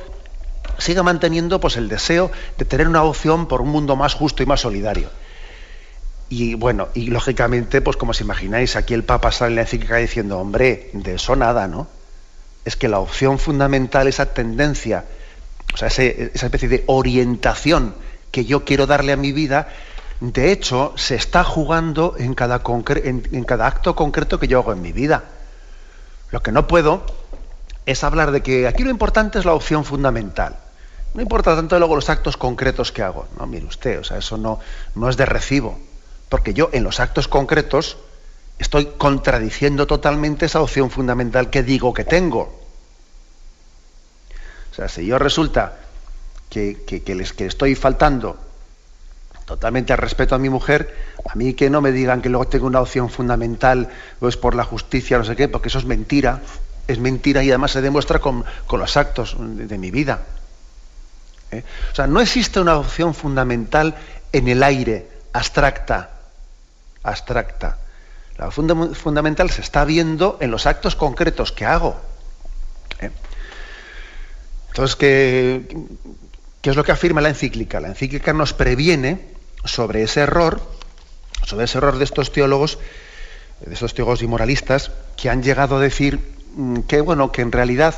[0.77, 4.45] sigue manteniendo pues, el deseo de tener una opción por un mundo más justo y
[4.45, 5.09] más solidario.
[6.29, 9.95] Y bueno, y lógicamente, pues como os imagináis, aquí el Papa sale en la encíclica
[9.97, 11.87] diciendo, hombre, de eso nada, ¿no?
[12.65, 15.05] Es que la opción fundamental, esa tendencia,
[15.73, 17.95] o sea, esa especie de orientación
[18.31, 19.69] que yo quiero darle a mi vida,
[20.19, 22.61] de hecho, se está jugando en cada,
[23.03, 25.23] en cada acto concreto que yo hago en mi vida.
[26.31, 27.05] Lo que no puedo
[27.85, 30.57] es hablar de que aquí lo importante es la opción fundamental.
[31.13, 33.27] No importa tanto luego los actos concretos que hago.
[33.39, 34.59] No, mire usted, o sea, eso no,
[34.93, 35.79] no es de recibo.
[36.29, 37.97] Porque yo en los actos concretos
[38.59, 42.67] estoy contradiciendo totalmente esa opción fundamental que digo que tengo.
[44.71, 45.79] O sea, si yo resulta
[46.49, 48.37] que, les, que estoy faltando
[49.45, 50.93] totalmente al respeto a mi mujer,
[51.29, 54.63] a mí que no me digan que luego tengo una opción fundamental, pues por la
[54.63, 56.41] justicia, no sé qué, porque eso es mentira,
[56.87, 60.23] es mentira y además se demuestra con, los actos de, mi vida.
[61.51, 61.63] ¿eh?
[61.91, 63.95] O sea, no existe una opción fundamental
[64.33, 66.16] en el aire, abstracta,
[67.09, 67.77] abstracta.
[68.37, 71.99] La fundamental se está viendo en los actos concretos que hago.
[72.99, 73.09] ¿eh?
[74.67, 75.87] Entonces, ¿qué,
[76.61, 77.79] ¿qué es lo que afirma la encíclica?
[77.79, 79.33] La encíclica nos previene
[79.65, 80.61] sobre ese error,
[81.43, 82.77] sobre ese error de estos teólogos,
[83.65, 86.19] de estos teólogos y moralistas, que han llegado a decir
[86.55, 87.95] mm, que, bueno, que en realidad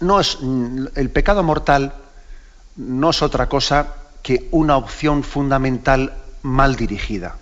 [0.00, 1.94] no es, mm, el pecado mortal
[2.74, 7.36] no es otra cosa que una opción fundamental mal dirigida.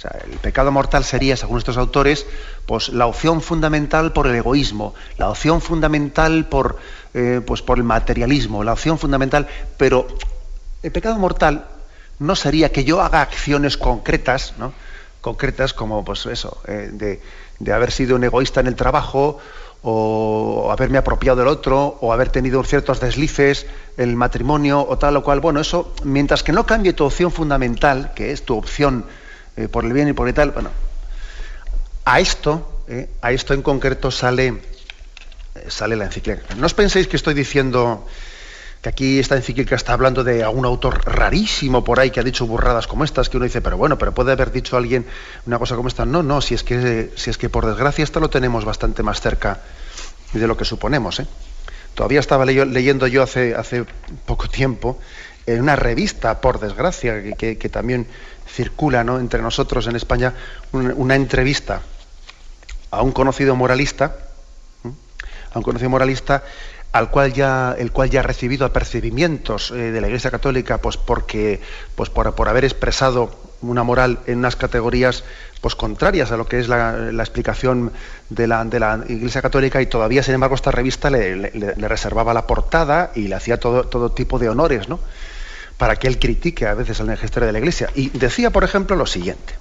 [0.00, 2.24] O sea, el pecado mortal sería, según estos autores,
[2.64, 6.78] pues la opción fundamental por el egoísmo, la opción fundamental por,
[7.12, 10.08] eh, pues por el materialismo, la opción fundamental, pero
[10.82, 11.66] el pecado mortal
[12.18, 14.72] no sería que yo haga acciones concretas, ¿no?
[15.20, 17.20] concretas como pues eso, eh,
[17.58, 19.38] de, haber sido un egoísta en el trabajo,
[19.82, 23.66] o haberme apropiado del otro, o haber tenido ciertos deslices
[23.98, 25.40] el matrimonio, o tal o cual.
[25.40, 29.04] Bueno, eso, mientras que no cambie tu opción fundamental, que es tu opción
[29.56, 30.70] eh, por el bien y por el tal, bueno,
[32.04, 34.60] a esto, eh, a esto en concreto sale,
[35.68, 36.56] sale la enciclopedia.
[36.56, 38.06] No os penséis que estoy diciendo
[38.82, 42.46] que aquí esta encíclica está hablando de algún autor rarísimo por ahí que ha dicho
[42.46, 45.04] burradas como estas, que uno dice, pero bueno, pero puede haber dicho alguien
[45.44, 46.06] una cosa como esta.
[46.06, 49.20] No, no, si es que, si es que por desgracia esto lo tenemos bastante más
[49.20, 49.60] cerca
[50.32, 51.20] de lo que suponemos.
[51.20, 51.26] ¿eh?
[51.94, 53.84] Todavía estaba leyendo yo hace, hace
[54.24, 54.98] poco tiempo
[55.46, 58.06] en una revista, por desgracia, que, también
[58.54, 60.34] circula entre nosotros en España,
[60.72, 61.82] una, entrevista
[62.90, 64.16] a un conocido moralista,
[65.52, 66.42] a un conocido moralista
[66.92, 70.96] al cual ya, el cual ya ha recibido apercibimientos eh, de la Iglesia Católica, pues
[70.96, 71.60] porque,
[71.94, 73.30] pues por, por, haber expresado
[73.62, 75.22] una moral en unas categorías
[75.60, 77.92] pues contrarias a lo que es la, explicación
[78.30, 82.46] de la, de la, Iglesia Católica y todavía, sin embargo, esta revista le, reservaba la
[82.46, 84.98] portada y le hacía todo, todo tipo de honores, ¿no?
[85.80, 87.90] Para que él critique a veces al magisterio de la Iglesia.
[87.96, 89.54] Y decía, por ejemplo, lo siguiente.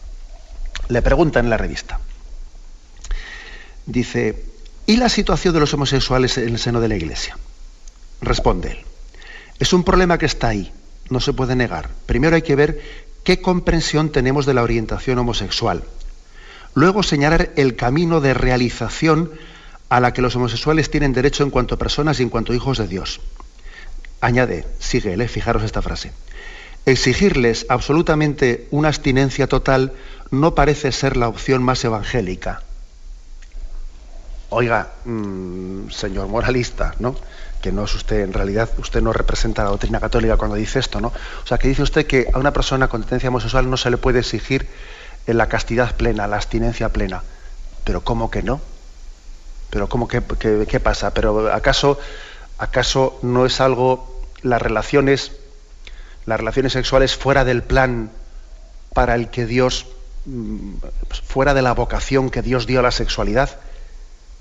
[0.89, 1.99] Le pregunta en la revista.
[3.87, 4.45] Dice,
[4.89, 7.37] ¿Y la situación de los homosexuales en el seno de la Iglesia?
[8.21, 8.79] Responde él.
[9.59, 10.71] Es un problema que está ahí,
[11.11, 11.91] no se puede negar.
[12.07, 12.81] Primero hay que ver
[13.23, 15.83] qué comprensión tenemos de la orientación homosexual.
[16.73, 19.31] Luego señalar el camino de realización
[19.89, 22.55] a la que los homosexuales tienen derecho en cuanto a personas y en cuanto a
[22.55, 23.21] hijos de Dios.
[24.21, 25.27] Añade, sigue ¿eh?
[25.27, 26.11] fijaros esta frase.
[26.85, 29.93] Exigirles absolutamente una abstinencia total
[30.31, 32.61] no parece ser la opción más evangélica
[34.49, 37.15] oiga, mm, señor moralista, ¿no?
[37.61, 41.01] que no es usted, en realidad, usted no representa la doctrina católica cuando dice esto,
[41.01, 41.09] ¿no?
[41.09, 43.97] O sea, que dice usted que a una persona con tendencia homosexual no se le
[43.97, 44.65] puede exigir
[45.27, 47.21] la castidad plena, la abstinencia plena.
[47.83, 48.61] Pero ¿cómo que no?
[49.71, 50.21] Pero ¿cómo que,
[50.69, 51.13] qué pasa?
[51.13, 51.99] Pero ¿acaso,
[52.59, 55.31] acaso no es algo, las relaciones,
[56.25, 58.11] las relaciones sexuales fuera del plan
[58.93, 59.87] para el que Dios,
[60.25, 60.75] mm,
[61.25, 63.49] fuera de la vocación que Dios dio a la sexualidad?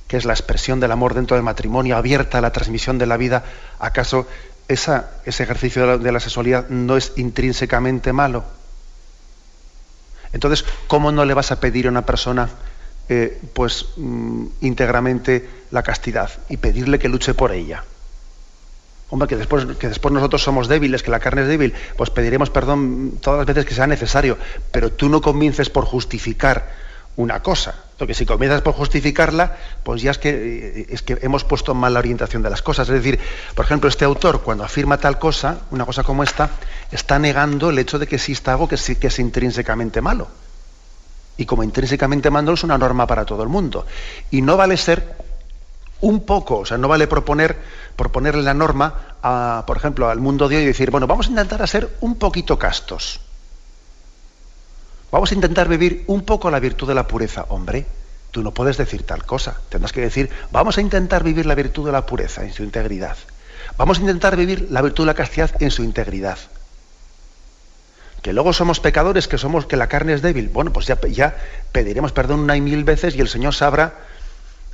[0.09, 3.19] que es la expresión del amor dentro del matrimonio, abierta a la transmisión de la
[3.19, 3.45] vida,
[3.79, 4.27] ¿acaso
[4.67, 8.43] ese ejercicio de la, sexualidad no es intrínsecamente malo?
[10.33, 12.49] Entonces, ¿cómo no le vas a pedir a una persona
[13.11, 17.83] eh, pues mm, íntegramente la castidad y pedirle que luche por ella.
[19.11, 22.51] Hombre, que después, que después nosotros somos débiles, que la carne es débil, pues pediremos
[22.51, 24.37] perdón todas las veces que sea necesario,
[24.71, 26.69] pero tú no convinces por justificar
[27.19, 27.75] una cosa.
[27.99, 31.93] Porque si comienzas por justificarla, pues ya es que, eh, es que hemos puesto mal
[31.93, 32.89] la orientación de las cosas.
[32.89, 33.19] Es decir,
[33.57, 36.51] por ejemplo, este autor, cuando afirma tal cosa, una cosa como esta,
[36.93, 40.29] está negando el hecho de que exista algo que, que es intrínsecamente malo.
[41.37, 43.85] Y como intrínsecamente malo es una norma para todo el mundo.
[44.31, 45.28] Y no vale ser
[46.01, 47.57] un poco, o sea, no vale proponer,
[47.97, 51.31] proponerle la norma, a, por ejemplo, al mundo de hoy y decir, bueno, vamos a
[51.31, 53.21] intentar ser un poquito castos.
[55.11, 57.47] Vamos a intentar vivir un poco la virtud de la pureza.
[57.49, 57.87] Hombre,
[58.31, 59.57] tú no puedes decir tal cosa.
[59.71, 63.17] Tendrás que decir, vamos a intentar vivir la virtud de la pureza en su integridad.
[63.77, 66.39] Vamos a intentar vivir la virtud de la castidad en su integridad.
[68.23, 70.49] Que luego somos pecadores, que somos que la carne es débil.
[70.49, 71.37] Bueno, pues ya, ya
[71.73, 73.95] pediremos perdón una y mil veces y el Señor sabrá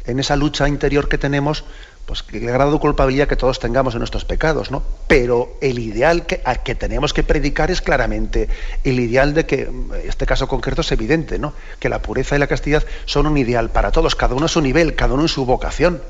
[0.06, 1.64] en esa lucha interior que tenemos
[2.06, 4.82] pues qué grado de culpabilidad que todos tengamos en nuestros pecados, ¿no?
[5.08, 8.48] Pero el ideal que, que tenemos que predicar es claramente
[8.84, 11.54] el ideal de que, en este caso concreto es evidente, ¿no?
[11.78, 14.60] Que la pureza y la castidad son un ideal para todos, cada uno a su
[14.60, 16.02] nivel, cada uno en su vocación.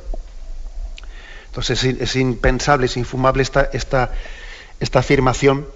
[1.47, 5.67] Entonces es, impensable, es infumable esta, esta afirmación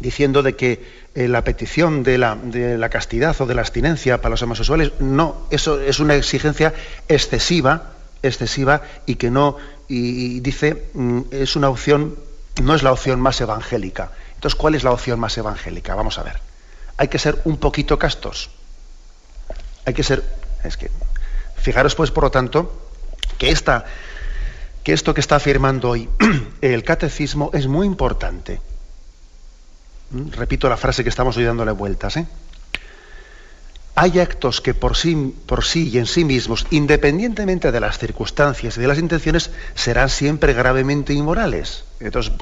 [0.00, 0.84] diciendo de que
[1.14, 4.92] eh, la petición de la, de la castidad o de la abstinencia para los homosexuales,
[4.98, 6.72] no, eso es una exigencia
[7.06, 9.56] excesiva, excesiva y que no,
[9.88, 12.16] y, dice, mm, es una opción,
[12.62, 14.10] no es la opción más evangélica.
[14.34, 15.94] Entonces, ¿cuál es la opción más evangélica?
[15.94, 16.40] Vamos a ver.
[16.96, 18.50] Hay que ser un poquito castos.
[19.84, 20.24] Hay que ser,
[20.64, 20.90] es que,
[21.56, 22.88] fijaros pues, por lo tanto,
[23.36, 23.84] que esta,
[24.82, 26.08] que esto que está afirmando hoy
[26.62, 28.60] el catecismo es muy importante.
[30.10, 32.26] Repito la frase que estamos hoy dándole vueltas, ¿eh?
[34.00, 38.78] hay actos que por sí, por sí y en sí mismos, independientemente de las circunstancias
[38.78, 41.84] y de las intenciones, serán siempre gravemente inmorales.
[42.00, 42.32] Entonces,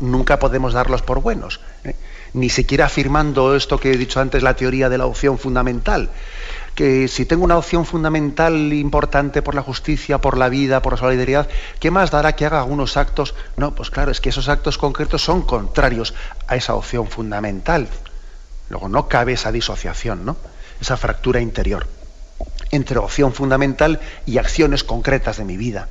[0.00, 1.60] nunca podemos darlos por buenos.
[1.84, 1.94] ¿eh?
[2.34, 6.10] Ni siquiera afirmando esto que he dicho antes, la teoría de la opción fundamental.
[6.78, 10.98] Que si tengo una opción fundamental importante por la justicia, por la vida, por la
[11.00, 11.48] solidaridad,
[11.80, 13.34] ¿qué más dará que haga algunos actos?
[13.56, 16.14] No, pues claro, es que esos actos concretos son contrarios
[16.46, 17.88] a esa opción fundamental.
[18.70, 20.36] Luego no cabe esa disociación, ¿no?
[20.80, 21.88] esa fractura interior
[22.70, 25.88] entre opción fundamental y acciones concretas de mi vida.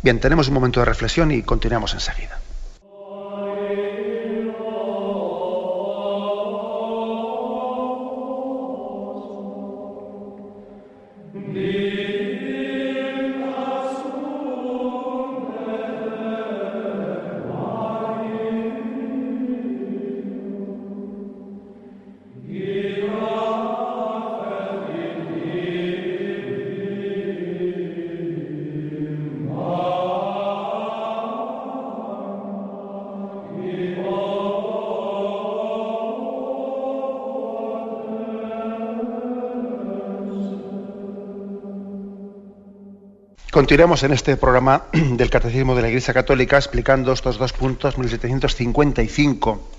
[0.00, 2.38] Bien, tenemos un momento de reflexión y continuamos enseguida.
[43.64, 49.70] Continuamos en este programa del Catecismo de la Iglesia Católica explicando estos dos puntos, 1755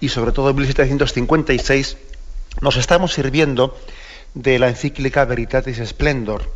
[0.00, 1.98] y sobre todo 1756.
[2.62, 3.76] Nos estamos sirviendo
[4.32, 6.50] de la encíclica Veritatis Splendor,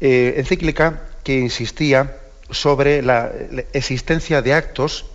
[0.00, 2.16] eh, encíclica que insistía
[2.48, 3.30] sobre la
[3.74, 5.09] existencia de actos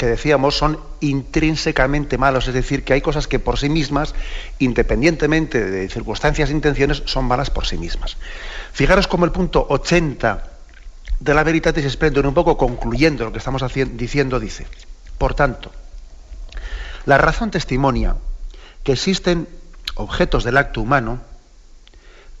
[0.00, 4.14] que decíamos son intrínsecamente malos, es decir, que hay cosas que por sí mismas,
[4.58, 8.16] independientemente de circunstancias e intenciones, son malas por sí mismas.
[8.72, 10.42] Fijaros como el punto 80
[11.20, 14.66] de la Veritatis Splendor, un poco concluyendo lo que estamos diciendo, dice,
[15.18, 15.70] por tanto,
[17.04, 18.16] la razón testimonia
[18.82, 19.48] que existen
[19.96, 21.20] objetos del acto humano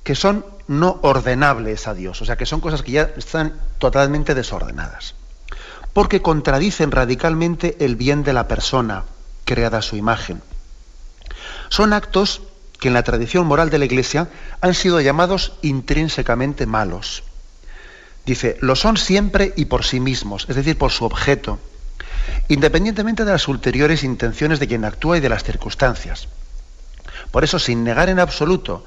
[0.02, 4.34] que son no ordenables a Dios, o sea, que son cosas que ya están totalmente
[4.34, 5.19] desordenadas
[5.92, 9.04] porque contradicen radicalmente el bien de la persona
[9.44, 10.42] creada a su imagen.
[11.68, 12.42] Son actos
[12.78, 14.28] que en la tradición moral de la Iglesia
[14.60, 17.22] han sido llamados intrínsecamente malos.
[18.26, 21.58] Dice, lo son siempre y por sí mismos, es decir, por su objeto,
[22.48, 26.28] independientemente de las ulteriores intenciones de quien actúa y de las circunstancias.
[27.30, 28.84] Por eso, sin negar en absoluto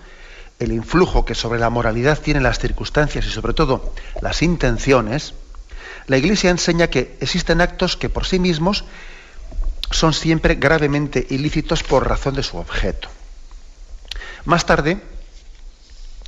[0.59, 5.33] el influjo que sobre la moralidad tienen las circunstancias y sobre todo las intenciones,
[6.07, 8.85] la Iglesia enseña que existen actos que por sí mismos
[9.91, 13.09] son siempre gravemente ilícitos por razón de su objeto.
[14.45, 14.97] Más tarde,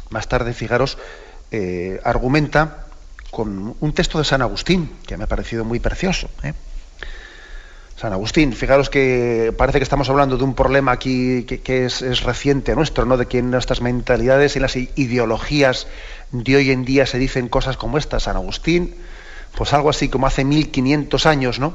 [0.10, 0.98] más tarde, fijaros,
[1.52, 2.86] eh, argumenta
[3.32, 6.30] con un texto de San Agustín, que me ha parecido muy precioso.
[6.44, 6.54] ¿eh?
[7.98, 12.76] San Agustín, fijaros que parece que estamos hablando de un problema aquí que, es, reciente
[12.76, 13.18] nuestro, ¿no?
[13.18, 15.88] De que en nuestras mentalidades y las ideologías
[16.32, 18.20] de hoy en día se dicen cosas como esta.
[18.20, 18.96] San Agustín,
[19.56, 21.74] pues algo así como hace 1500 años, ¿no?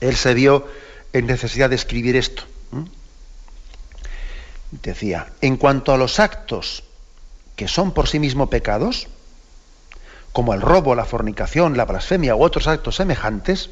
[0.00, 0.66] Él se vio
[1.12, 2.42] en necesidad de escribir esto.
[4.70, 6.82] Decía, en cuanto a los actos
[7.54, 9.08] que son por sí mismos pecados,
[10.32, 13.70] como el robo, la fornicación, la blasfemia u otros actos semejantes,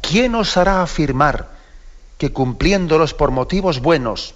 [0.00, 1.48] ¿quién os hará afirmar
[2.18, 4.34] que cumpliéndolos por motivos buenos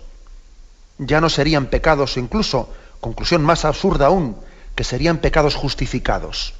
[0.99, 4.37] ya no serían pecados o incluso, conclusión más absurda aún,
[4.75, 6.55] que serían pecados justificados?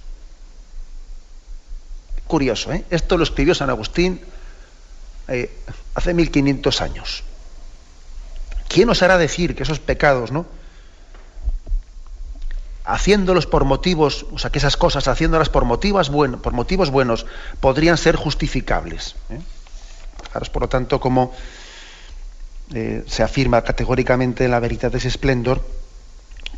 [2.27, 2.85] Curioso, ¿eh?
[2.91, 4.21] Esto lo escribió San Agustín
[5.29, 5.51] eh,
[5.95, 7.25] hace 1500 años.
[8.69, 10.47] ¿Quién os hará decir que esos pecados, ¿no?
[12.87, 17.27] haciéndolos por motivos, o sea, que esas cosas, haciéndolas por motivos, bueno, por motivos buenos,
[17.61, 19.17] podrían ser justificables.
[19.31, 19.41] ¿eh?
[20.53, 21.33] por lo tanto, como
[22.75, 25.63] eh, se afirma categóricamente en la Veritatis Splendor,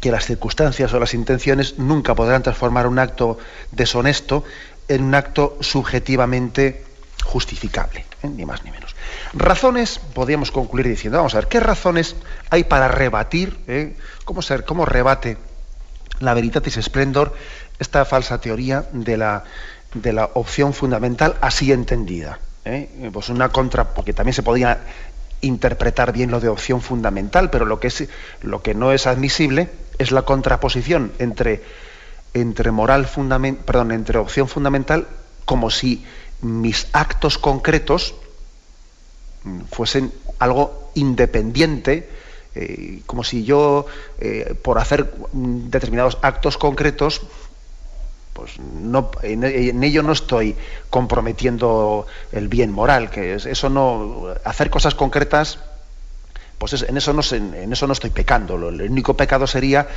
[0.01, 3.39] que las circunstancias o las intenciones nunca podrán transformar un acto
[3.73, 4.45] deshonesto
[4.89, 6.84] en un acto subjetivamente
[7.24, 8.28] justificable, ¿eh?
[8.28, 8.97] ni más ni menos.
[9.34, 12.16] Razones, podríamos concluir diciendo, vamos a ver, ¿qué razones
[12.51, 13.95] hay para rebatir?
[14.24, 15.36] ¿Cómo, ser, ¿Cómo rebate
[16.20, 17.34] la Veritatis Splendor
[17.78, 19.45] esta falsa teoría de la,
[19.95, 22.39] de la opción fundamental así entendida?
[22.64, 23.11] ¿eh?
[23.12, 24.80] Pues una contra, porque también se podía
[25.41, 28.09] interpretar bien lo de opción fundamental, pero lo que, es,
[28.43, 29.68] lo que no es admisible
[29.99, 31.62] es la contraposición entre,
[32.35, 35.09] entre moral fundament, perdón, entre opción fundamental
[35.45, 36.05] como si
[36.43, 38.14] mis actos concretos
[39.70, 42.09] fuesen algo independiente,
[42.55, 43.87] eh, como si yo,
[44.18, 47.22] eh, por hacer determinados actos concretos,
[48.33, 50.55] pues no, en, ello no estoy
[50.91, 55.59] comprometiendo el bien moral, que es, eso no, hacer cosas concretas,
[56.59, 58.68] pues en eso no estoy pecando.
[58.68, 59.88] El único pecado sería,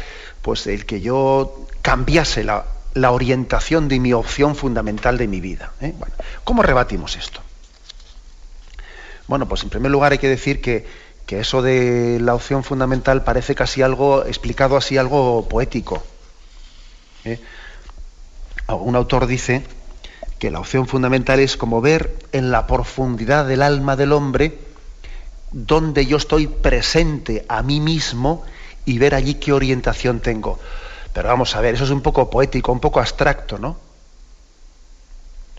[0.42, 2.66] pues el que yo cambiase la,
[3.12, 5.72] orientación de mi opción fundamental de mi vida.
[5.82, 5.94] ¿eh?
[6.44, 7.42] ¿cómo rebatimos esto?
[9.28, 13.56] Bueno, pues en primer lugar hay que decir que, eso de la opción fundamental parece
[13.56, 16.04] casi algo, explicado así, algo poético.
[17.24, 17.40] ¿eh?
[18.68, 19.64] Un autor dice
[20.40, 24.60] que la opción fundamental es como ver en la profundidad del alma del hombre
[25.52, 28.44] donde yo estoy presente a mí mismo
[28.86, 30.60] y ver allí qué orientación tengo.
[31.14, 33.78] Pero vamos a ver, eso es un poco poético, un poco abstracto, ¿no?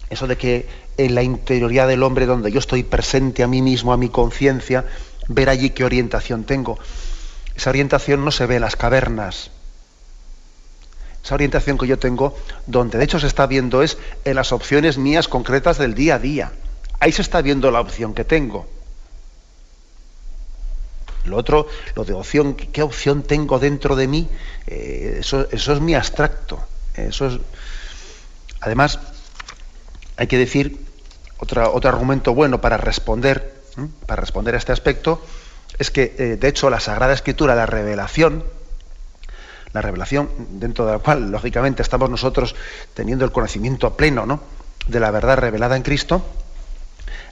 [0.09, 3.93] Eso de que en la interioridad del hombre, donde yo estoy presente a mí mismo,
[3.93, 4.85] a mi conciencia,
[5.29, 6.79] ver allí qué orientación tengo.
[7.55, 9.51] Esa orientación no se ve en las cavernas.
[11.25, 12.37] Esa orientación que yo tengo,
[12.67, 16.19] donde de hecho se está viendo es en las opciones mías concretas del día a
[16.19, 16.53] día.
[16.99, 18.67] Ahí se está viendo la opción que tengo.
[21.25, 24.29] Lo otro, lo de opción, ¿qué opción tengo dentro de mí?
[24.67, 26.61] Eh, eso, eso, es mi abstracto.
[26.95, 27.39] Eso es...
[28.61, 28.99] Además,
[30.17, 30.85] hay que decir,
[31.39, 33.63] otro, otro argumento bueno para responder,
[34.07, 35.23] para responder a este aspecto,
[35.79, 38.45] es que, eh, de hecho, la Sagrada Escritura, la revelación,
[39.73, 40.29] la revelación
[40.61, 42.55] dentro de la cual, lógicamente, estamos nosotros
[42.95, 44.43] teniendo el conocimiento pleno ¿no?
[44.87, 46.25] de la verdad revelada en Cristo,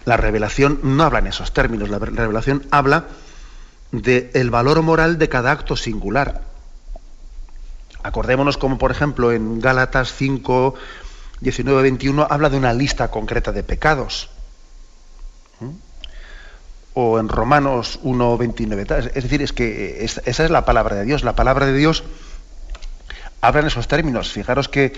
[0.05, 3.05] la revelación no habla en esos términos, la revelación habla
[3.93, 6.43] del valor moral de cada acto singular.
[8.03, 10.75] Acordémonos como, por ejemplo, en Gálatas 5,
[11.43, 14.31] 19-21 habla de una lista concreta de pecados.
[15.61, 15.71] ¿Mm?
[16.95, 19.13] O en Romanos 1.29.
[19.15, 21.23] Es decir, es que esa es la palabra de Dios.
[21.25, 22.05] La palabra de Dios
[23.41, 24.33] habla en esos términos.
[24.33, 24.93] Fijaros que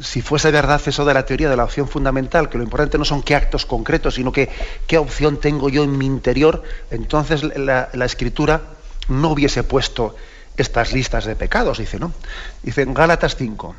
[0.00, 3.04] si fuese verdad eso de la teoría de la opción fundamental, que lo importante no
[3.04, 4.48] son qué actos concretos, sino que
[4.86, 8.62] qué opción tengo yo en mi interior, entonces la, la escritura
[9.08, 10.14] no hubiese puesto
[10.56, 12.12] estas listas de pecados, dice, ¿no?
[12.62, 13.74] Dice en Gálatas 5,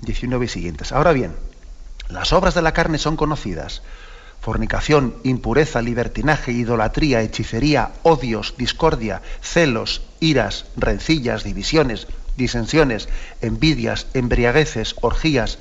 [0.00, 0.92] 19 y siguientes.
[0.92, 1.34] Ahora bien,
[2.08, 3.82] las obras de la carne son conocidas.
[4.40, 12.06] Fornicación, impureza, libertinaje, idolatría, hechicería, odios, discordia, celos, iras, rencillas, divisiones,
[12.36, 13.08] disensiones,
[13.40, 15.58] envidias, embriagueces, orgías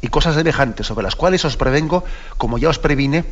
[0.00, 2.04] y cosas semejantes sobre las cuales os prevengo,
[2.36, 3.24] como ya os previne,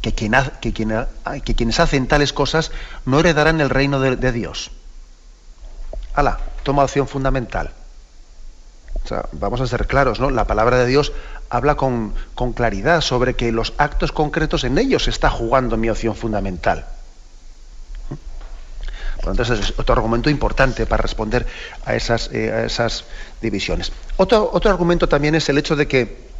[0.00, 2.72] que, quienes hacen tales cosas
[3.04, 4.70] no heredarán el reino de, Dios.
[6.14, 7.72] Ala, toma opción fundamental
[9.32, 10.30] vamos a ser claros, ¿no?
[10.30, 11.12] La palabra de Dios
[11.48, 12.14] habla con,
[12.54, 16.86] claridad sobre que los actos concretos en ellos está jugando mi opción fundamental.
[19.26, 21.46] Entonces es otro argumento importante para responder
[21.84, 22.66] a esas, eh,
[23.40, 23.92] divisiones.
[24.16, 26.30] Otro, otro, argumento también es el hecho de que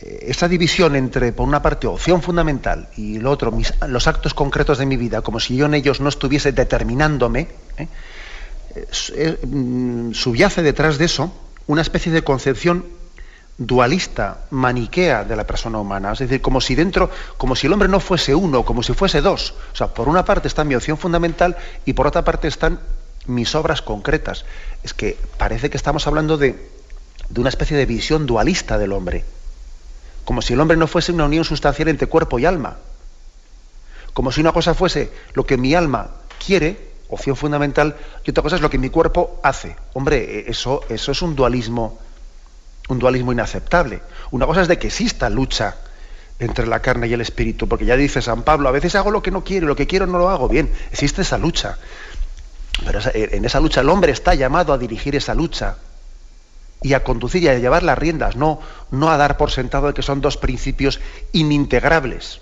[0.00, 3.52] eh, esa división entre, por una parte, opción fundamental y lo otro,
[3.88, 7.88] los actos concretos de mi vida, como si yo en ellos no estuviese determinándome, ¿eh?
[9.46, 11.32] Mm, subyace detrás de eso
[11.68, 12.84] una especie de concepción
[13.56, 16.12] dualista, maniquea de la persona humana.
[16.12, 19.20] Es decir, como si dentro, como si el hombre no fuese uno, como si fuese
[19.20, 19.54] dos.
[19.72, 22.80] O sea, por una parte está mi opción fundamental y por otra parte están
[23.26, 24.44] mis obras concretas.
[24.82, 26.70] Es que parece que estamos hablando de,
[27.28, 29.24] de una especie de visión dualista del hombre
[30.24, 32.76] como si el hombre no fuese una unión sustancial entre cuerpo y alma,
[34.12, 36.10] como si una cosa fuese lo que mi alma
[36.44, 39.76] quiere, opción fundamental, y otra cosa es lo que mi cuerpo hace.
[39.92, 41.98] Hombre, e-, eso, eso es un dualismo,
[42.88, 44.02] un dualismo inaceptable.
[44.30, 45.76] Una cosa es de que exista lucha
[46.38, 49.22] entre la carne y el espíritu, porque ya dice San Pablo, a veces hago lo
[49.22, 50.48] que no quiero, lo que quiero no lo hago.
[50.48, 51.78] Bien, existe esa lucha.
[52.84, 55.76] Pero en esa lucha el hombre está llamado a dirigir esa lucha
[56.82, 58.60] y a conducir y a llevar las riendas, no,
[58.90, 61.00] no a dar por sentado de que son dos principios
[61.32, 62.40] inintegrables.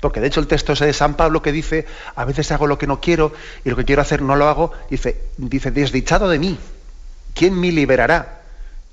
[0.00, 2.78] Porque de hecho el texto ese de San Pablo que dice, a veces hago lo
[2.78, 3.32] que no quiero
[3.64, 6.56] y lo que quiero hacer no lo hago, dice, dice desdichado de mí,
[7.34, 8.37] ¿quién me liberará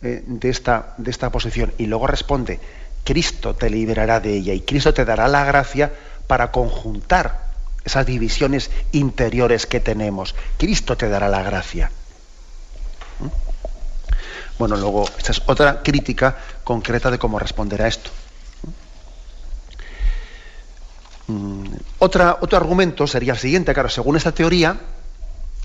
[0.06, 1.74] eh, de, esta, de esta posición?
[1.78, 2.60] Y luego responde,
[3.03, 5.91] Cristo te liberará de ella y Cristo te dará la gracia
[6.28, 7.45] para conjuntar
[7.84, 10.36] esas divisiones interiores que tenemos.
[10.58, 11.91] Cristo te dará la gracia.
[14.58, 18.10] Bueno, luego, esta es otra crítica concreta de cómo responder a esto.
[21.28, 21.66] Mm,
[21.99, 24.78] otra, otro argumento sería el siguiente, claro, según esta teoría,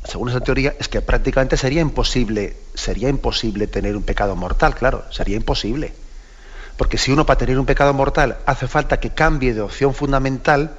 [0.05, 5.05] según esta teoría, es que prácticamente sería imposible, sería imposible tener un pecado mortal, claro,
[5.11, 5.93] sería imposible.
[6.77, 10.75] Porque si uno para tener un pecado mortal hace falta que cambie de opción fundamental,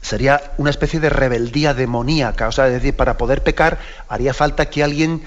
[0.00, 2.46] sería una especie de rebeldía demoníaca.
[2.46, 5.22] O sea, es decir, para poder pecar haría falta que alguien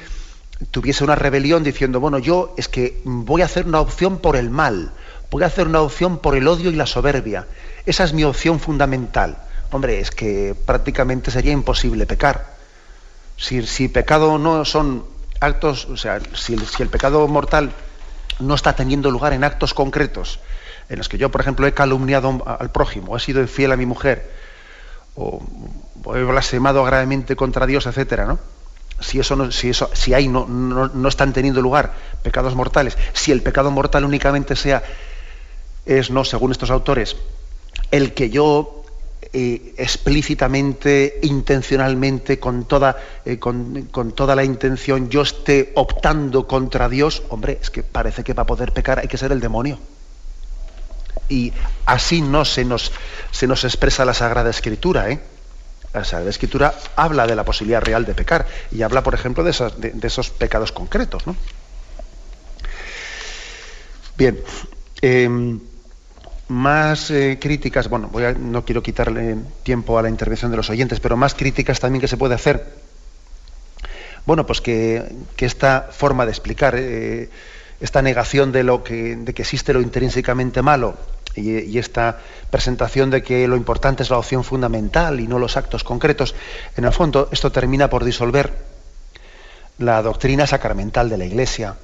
[0.72, 4.50] tuviese una rebelión diciendo, bueno, yo es que voy a hacer una opción por el
[4.50, 4.94] mal,
[5.30, 7.46] voy a hacer una opción por el odio y la soberbia.
[7.86, 9.49] Esa es mi opción fundamental.
[9.72, 12.58] Hombre, es que prácticamente sería imposible pecar.
[13.38, 15.06] Si, pecado no son
[15.40, 17.72] actos, o sea, si, el pecado mortal
[18.40, 20.40] no está teniendo lugar en actos concretos,
[20.90, 23.86] en los que yo, por ejemplo, he calumniado al prójimo, he sido infiel a mi
[23.86, 24.32] mujer,
[25.16, 25.42] o,
[26.16, 28.40] he blasfemado gravemente contra Dios, etcétera, ¿no?
[29.00, 31.94] si eso no, si eso, si ahí no, no, están teniendo lugar
[32.24, 34.84] pecados mortales, si el pecado mortal únicamente sea,
[35.86, 37.16] es no, según estos autores,
[37.92, 38.79] el que yo
[39.32, 46.90] eh, explícitamente, intencionalmente, con toda, eh, con, con, toda la intención, yo esté optando contra
[46.90, 49.78] Dios, hombre, es que parece que para poder pecar hay que ser el demonio.
[51.30, 51.54] Y
[51.86, 52.92] así no se nos,
[53.30, 55.20] se nos expresa la Sagrada Escritura, ¿eh?
[55.94, 59.52] La Sagrada Escritura habla de la posibilidad real de pecar y habla, por ejemplo, de
[59.52, 61.24] esos, pecados concretos.
[64.18, 64.40] Bien,
[65.02, 65.60] em,
[66.50, 71.00] más eh, críticas, bueno, voy no quiero quitarle tiempo a la intervención de los oyentes,
[71.00, 72.66] pero más críticas también que se puede hacer.
[74.26, 77.30] Bueno, pues que, esta forma de explicar, eh,
[77.80, 80.98] esta negación de, lo que, de que existe lo intrínsecamente malo,
[81.36, 82.20] y, esta
[82.50, 86.36] presentación de que lo importante es la opción fundamental y no los actos concretos,
[86.76, 88.52] en el fondo esto termina por disolver
[89.78, 91.76] la doctrina sacramental de la Iglesia.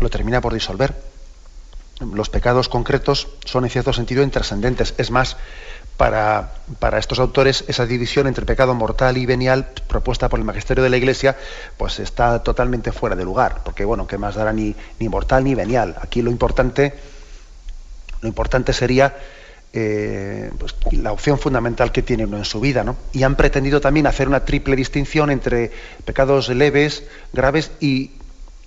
[0.00, 0.94] Lo termina por disolver.
[2.00, 4.94] Los pecados concretos son en cierto sentido intrascendentes.
[4.98, 5.36] Es más,
[5.96, 10.84] para, para, estos autores esa división entre pecado mortal y venial propuesta por el magisterio
[10.84, 11.36] de la Iglesia
[11.78, 15.54] pues está totalmente fuera de lugar, porque bueno, ¿qué más dará ni, ni mortal ni
[15.54, 15.96] venial?
[16.02, 16.92] Aquí lo importante
[18.20, 19.14] lo importante sería
[19.72, 22.82] eh, pues, la opción fundamental que tiene uno en su vida.
[22.82, 22.96] ¿no?
[23.12, 25.70] Y han pretendido también hacer una triple distinción entre
[26.04, 28.12] pecados leves, graves y,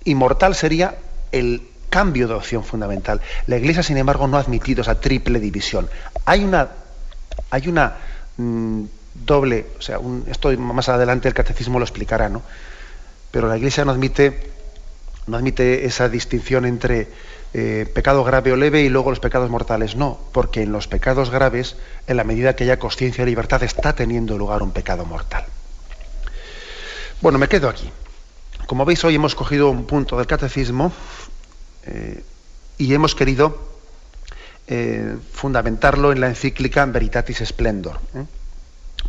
[0.05, 0.95] mortal sería
[1.32, 3.22] el cambio de opción fundamental.
[3.48, 5.90] La Iglesia, sin embargo, no ha admitido esa triple división.
[6.26, 6.70] Hay una,
[7.50, 7.96] hay una
[8.38, 8.84] mm,
[9.14, 12.42] doble, o sea, esto más adelante el catecismo lo explicará, ¿no?
[13.32, 14.52] Pero la Iglesia no admite,
[15.28, 17.08] no admite esa distinción entre
[17.54, 19.96] eh, pecado grave o leve y luego los pecados mortales.
[19.96, 21.76] No, porque en los pecados graves,
[22.08, 25.46] en la medida que haya conciencia y libertad, está teniendo lugar un pecado mortal.
[27.22, 27.92] Bueno, me quedo aquí.
[28.66, 30.92] Como veis, hoy hemos cogido un punto del catecismo
[31.86, 32.23] eh,
[32.77, 33.57] y hemos querido
[34.67, 37.99] eh, fundamentarlo en la encíclica Veritatis Splendor,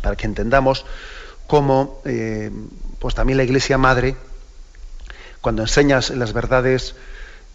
[0.01, 0.85] para que entendamos
[1.47, 2.01] cómo
[2.99, 4.15] pues también la Iglesia Madre,
[5.41, 6.95] cuando enseñas las verdades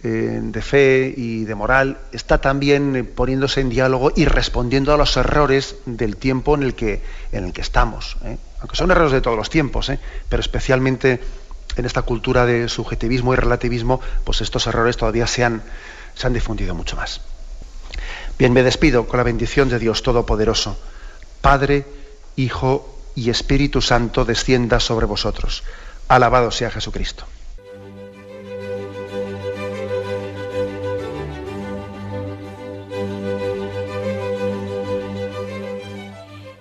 [0.03, 4.99] eh, de fe y de moral está también eh, poniéndose en diálogo y respondiendo a
[4.99, 7.03] los errores del tiempo en el que,
[7.33, 8.19] en el que estamos.
[8.23, 8.37] ¿eh?
[8.61, 9.91] Aunque son errores de todos los tiempos,
[10.29, 11.19] pero especialmente
[11.77, 15.63] en esta cultura de subjetivismo y relativismo, pues estos errores todavía se han,
[16.15, 17.21] se han difundido mucho más.
[18.39, 20.79] Bien, me despido con la bendición de Dios Todopoderoso.
[21.41, 21.87] Padre,
[22.37, 25.63] Hijo y Espíritu Santo descienda sobre vosotros.
[26.09, 27.27] Alabado sea Jesucristo.